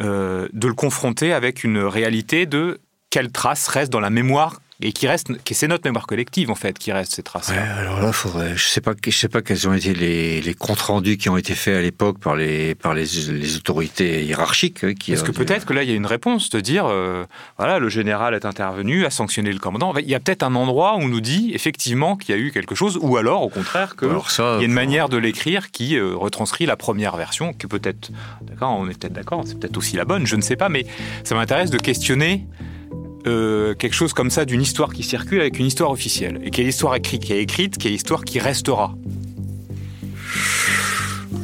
euh, 0.00 0.48
de 0.52 0.68
le 0.68 0.74
confronter 0.74 1.32
avec 1.32 1.64
une 1.64 1.78
réalité 1.78 2.46
de 2.46 2.80
quelles 3.10 3.32
traces 3.32 3.68
restent 3.68 3.92
dans 3.92 4.00
la 4.00 4.10
mémoire 4.10 4.60
et 4.80 4.92
qui 4.92 5.08
reste, 5.08 5.28
c'est 5.52 5.68
notre 5.68 5.86
mémoire 5.86 6.06
collective 6.06 6.50
en 6.50 6.54
fait 6.54 6.78
qui 6.78 6.92
reste 6.92 7.14
ces 7.14 7.22
traces. 7.22 7.48
Ouais, 7.48 7.56
alors 7.56 8.00
là, 8.00 8.12
faudrait, 8.12 8.56
je 8.56 8.66
sais 8.66 8.80
pas, 8.80 8.92
je 9.04 9.10
sais 9.10 9.28
pas 9.28 9.40
quels 9.42 9.66
ont 9.68 9.72
été 9.72 9.94
les, 9.94 10.40
les 10.42 10.54
comptes 10.54 10.80
rendus 10.80 11.16
qui 11.16 11.28
ont 11.30 11.36
été 11.36 11.54
faits 11.54 11.76
à 11.76 11.80
l'époque 11.82 12.18
par 12.18 12.36
les 12.36 12.74
par 12.74 12.92
les, 12.94 13.04
les 13.04 13.56
autorités 13.56 14.22
hiérarchiques. 14.24 14.84
hein, 14.84 14.92
Qui 14.94 15.12
Est-ce 15.12 15.24
que 15.24 15.32
peut-être 15.32 15.64
que 15.64 15.72
là 15.72 15.82
il 15.82 15.88
y 15.88 15.92
a 15.92 15.96
une 15.96 16.06
réponse 16.06 16.50
de 16.50 16.60
dire 16.60 16.86
euh, 16.86 17.24
voilà 17.56 17.78
le 17.78 17.88
général 17.88 18.34
est 18.34 18.44
intervenu, 18.44 19.04
a 19.06 19.10
sanctionné 19.10 19.52
le 19.52 19.58
commandant. 19.58 19.94
Il 19.96 20.08
y 20.08 20.14
a 20.14 20.20
peut-être 20.20 20.42
un 20.42 20.54
endroit 20.54 20.96
où 20.96 21.00
on 21.00 21.08
nous 21.08 21.20
dit 21.22 21.52
effectivement 21.54 22.16
qu'il 22.16 22.34
y 22.34 22.38
a 22.38 22.40
eu 22.40 22.50
quelque 22.52 22.74
chose, 22.74 22.98
ou 23.00 23.16
alors 23.16 23.42
au 23.42 23.48
contraire 23.48 23.96
qu'il 23.96 24.08
y 24.08 24.10
a 24.10 24.62
une 24.62 24.72
manière 24.72 25.08
de 25.08 25.16
l'écrire 25.16 25.70
qui 25.70 25.96
euh, 25.96 26.14
retranscrit 26.14 26.66
la 26.66 26.76
première 26.76 27.16
version, 27.16 27.52
que 27.54 27.66
peut-être 27.66 28.10
d'accord, 28.42 28.76
on 28.78 28.88
est 28.88 28.98
peut-être 28.98 29.14
d'accord, 29.14 29.42
c'est 29.46 29.58
peut-être 29.58 29.76
aussi 29.78 29.96
la 29.96 30.04
bonne, 30.04 30.26
je 30.26 30.36
ne 30.36 30.42
sais 30.42 30.56
pas, 30.56 30.68
mais 30.68 30.84
ça 31.24 31.34
m'intéresse 31.34 31.70
de 31.70 31.78
questionner 31.78 32.44
euh, 33.26 33.74
quelque 33.74 33.94
chose 33.94 34.12
comme 34.12 34.30
ça 34.30 34.44
d'une 34.44 34.62
histoire 34.62 34.92
qui 34.92 35.02
circule 35.02 35.40
avec 35.40 35.58
une 35.58 35.66
histoire 35.66 35.90
officielle. 35.90 36.40
Et 36.44 36.50
quelle 36.50 36.68
histoire 36.68 36.94
écrite, 36.94 37.24
qui 37.24 37.32
est 37.32 37.42
écrite, 37.42 37.78
quelle 37.78 37.92
histoire 37.92 38.24
qui 38.24 38.38
restera. 38.38 38.94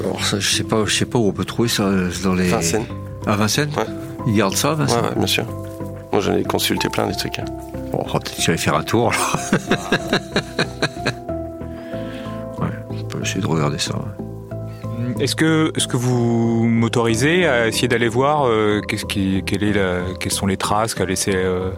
Alors 0.00 0.24
ça, 0.24 0.40
je 0.40 0.48
sais 0.48 0.64
pas, 0.64 0.84
je 0.86 0.94
sais 0.94 1.04
pas 1.04 1.18
où 1.18 1.28
on 1.28 1.32
peut 1.32 1.44
trouver 1.44 1.68
ça 1.68 1.90
dans 2.24 2.34
les. 2.34 2.48
Vincennes. 2.48 2.86
À 3.26 3.36
Vincennes. 3.36 3.70
Ouais. 3.76 3.86
Ils 4.26 4.34
gardent 4.36 4.56
ça, 4.56 4.74
Vincennes. 4.74 5.00
Ouais, 5.02 5.08
ouais, 5.10 5.14
bien 5.16 5.26
sûr. 5.26 5.46
Moi, 6.12 6.20
j'en 6.20 6.36
ai 6.36 6.42
consulté 6.42 6.88
plein 6.88 7.06
des 7.06 7.14
trucs. 7.16 7.38
hein. 7.38 7.44
Bon, 7.92 8.02
on 8.04 8.12
va 8.12 8.18
peut-être 8.20 8.36
que 8.36 8.42
j'allais 8.42 8.58
faire 8.58 8.74
un 8.74 8.82
tour. 8.82 9.12
alors. 9.12 9.36
ouais, 12.60 12.68
on 12.90 13.02
peut 13.04 13.20
essayer 13.22 13.40
de 13.40 13.46
regarder 13.46 13.78
ça. 13.78 13.96
ouais. 13.96 14.21
Est-ce 15.22 15.36
que, 15.36 15.72
est-ce 15.76 15.86
que 15.86 15.96
vous 15.96 16.64
m'autorisez 16.64 17.46
à 17.46 17.68
essayer 17.68 17.86
d'aller 17.86 18.08
voir 18.08 18.48
euh, 18.48 18.80
qu'est-ce 18.80 19.04
qui, 19.04 19.44
quelle 19.46 19.62
est 19.62 19.72
la, 19.72 19.98
quelles 20.18 20.32
sont 20.32 20.46
les 20.48 20.56
traces 20.56 20.94
qu'a 20.94 21.04
laissé 21.04 21.30
euh, 21.32 21.70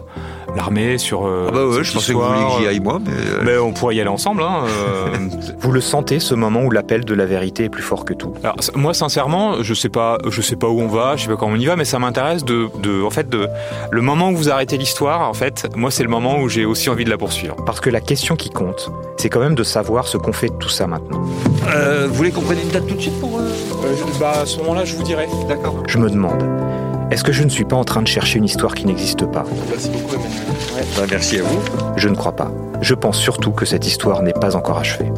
l'armée 0.55 0.97
sur 0.97 1.27
euh, 1.27 1.45
Ah 1.49 1.51
bah 1.53 1.67
ouais, 1.67 1.83
je 1.83 1.93
pensais 1.93 2.13
que 2.13 2.17
vous 2.17 2.23
vouliez 2.23 2.45
que 2.55 2.61
j'y 2.63 2.67
aille 2.67 2.79
moi, 2.79 2.99
mais. 3.05 3.11
euh, 3.13 3.41
Mais 3.45 3.57
on 3.59 3.71
pourrait 3.71 3.93
y 3.95 4.01
aller 4.01 4.09
ensemble. 4.09 4.41
Hein, 4.41 4.63
euh. 4.67 5.09
Vous 5.59 5.71
le 5.71 5.79
sentez, 5.81 6.19
ce 6.19 6.33
moment 6.33 6.63
où 6.63 6.71
l'appel 6.71 7.05
de 7.05 7.13
la 7.13 7.25
vérité 7.27 7.65
est 7.65 7.69
plus 7.69 7.83
fort 7.83 8.03
que 8.03 8.13
tout? 8.15 8.33
Alors, 8.43 8.55
moi, 8.75 8.93
sincèrement, 8.95 9.61
je 9.61 9.73
sais 9.75 9.89
pas, 9.89 10.17
je 10.27 10.41
sais 10.41 10.55
pas 10.55 10.67
où 10.67 10.79
on 10.81 10.87
va, 10.87 11.15
je 11.15 11.23
sais 11.23 11.29
pas 11.29 11.35
comment 11.37 11.53
on 11.53 11.59
y 11.59 11.65
va, 11.65 11.75
mais 11.75 11.85
ça 11.85 11.99
m'intéresse 11.99 12.45
de, 12.45 12.67
de, 12.81 13.03
en 13.03 13.09
fait, 13.11 13.29
de 13.29 13.47
le 13.91 14.01
moment 14.01 14.29
où 14.31 14.35
vous 14.35 14.49
arrêtez 14.49 14.77
l'histoire. 14.77 15.29
En 15.29 15.33
fait, 15.35 15.67
moi, 15.75 15.91
c'est 15.91 16.03
le 16.03 16.09
moment 16.09 16.39
où 16.39 16.49
j'ai 16.49 16.65
aussi 16.65 16.89
envie 16.89 17.05
de 17.05 17.09
la 17.11 17.17
poursuivre. 17.19 17.55
Parce 17.65 17.79
que 17.79 17.91
la 17.91 18.01
question 18.01 18.35
qui 18.35 18.49
compte, 18.49 18.91
c'est 19.17 19.29
quand 19.29 19.39
même 19.39 19.55
de 19.55 19.63
savoir 19.63 20.07
ce 20.07 20.17
qu'on 20.17 20.33
fait 20.33 20.47
de 20.49 20.55
tout 20.55 20.69
ça 20.69 20.87
maintenant. 20.87 21.21
euh, 21.75 22.07
vous 22.09 22.13
voulez 22.15 22.31
qu'on 22.31 22.41
prenne 22.41 22.59
une 22.59 22.69
date 22.69 22.87
tout 22.87 22.95
de 22.95 23.01
suite 23.01 23.19
pour. 23.19 23.34
Euh, 23.39 23.95
bah, 24.19 24.41
à 24.41 24.45
ce 24.45 24.57
moment-là, 24.59 24.85
je 24.85 24.95
vous 24.95 25.03
dirai. 25.03 25.27
D'accord. 25.47 25.83
Je 25.87 25.97
me 25.97 26.09
demande, 26.09 26.43
est-ce 27.11 27.23
que 27.23 27.31
je 27.31 27.43
ne 27.43 27.49
suis 27.49 27.65
pas 27.65 27.75
en 27.75 27.83
train 27.83 28.01
de 28.01 28.07
chercher 28.07 28.39
une 28.39 28.45
histoire 28.45 28.73
qui 28.75 28.85
n'existe 28.85 29.25
pas? 29.25 29.43
Merci 29.69 29.89
beaucoup, 29.89 30.15
Emmanuel. 30.15 30.85
Bah, 30.97 31.03
merci 31.09 31.39
à 31.39 31.43
vous. 31.43 31.59
Je 31.97 32.09
ne 32.09 32.15
crois 32.15 32.35
pas. 32.35 32.51
Je 32.81 32.93
pense 32.93 33.17
surtout 33.17 33.51
que 33.51 33.65
cette 33.65 33.87
histoire 33.87 34.21
n'est 34.21 34.33
pas 34.33 34.55
encore 34.55 34.79
achevée. 34.79 35.11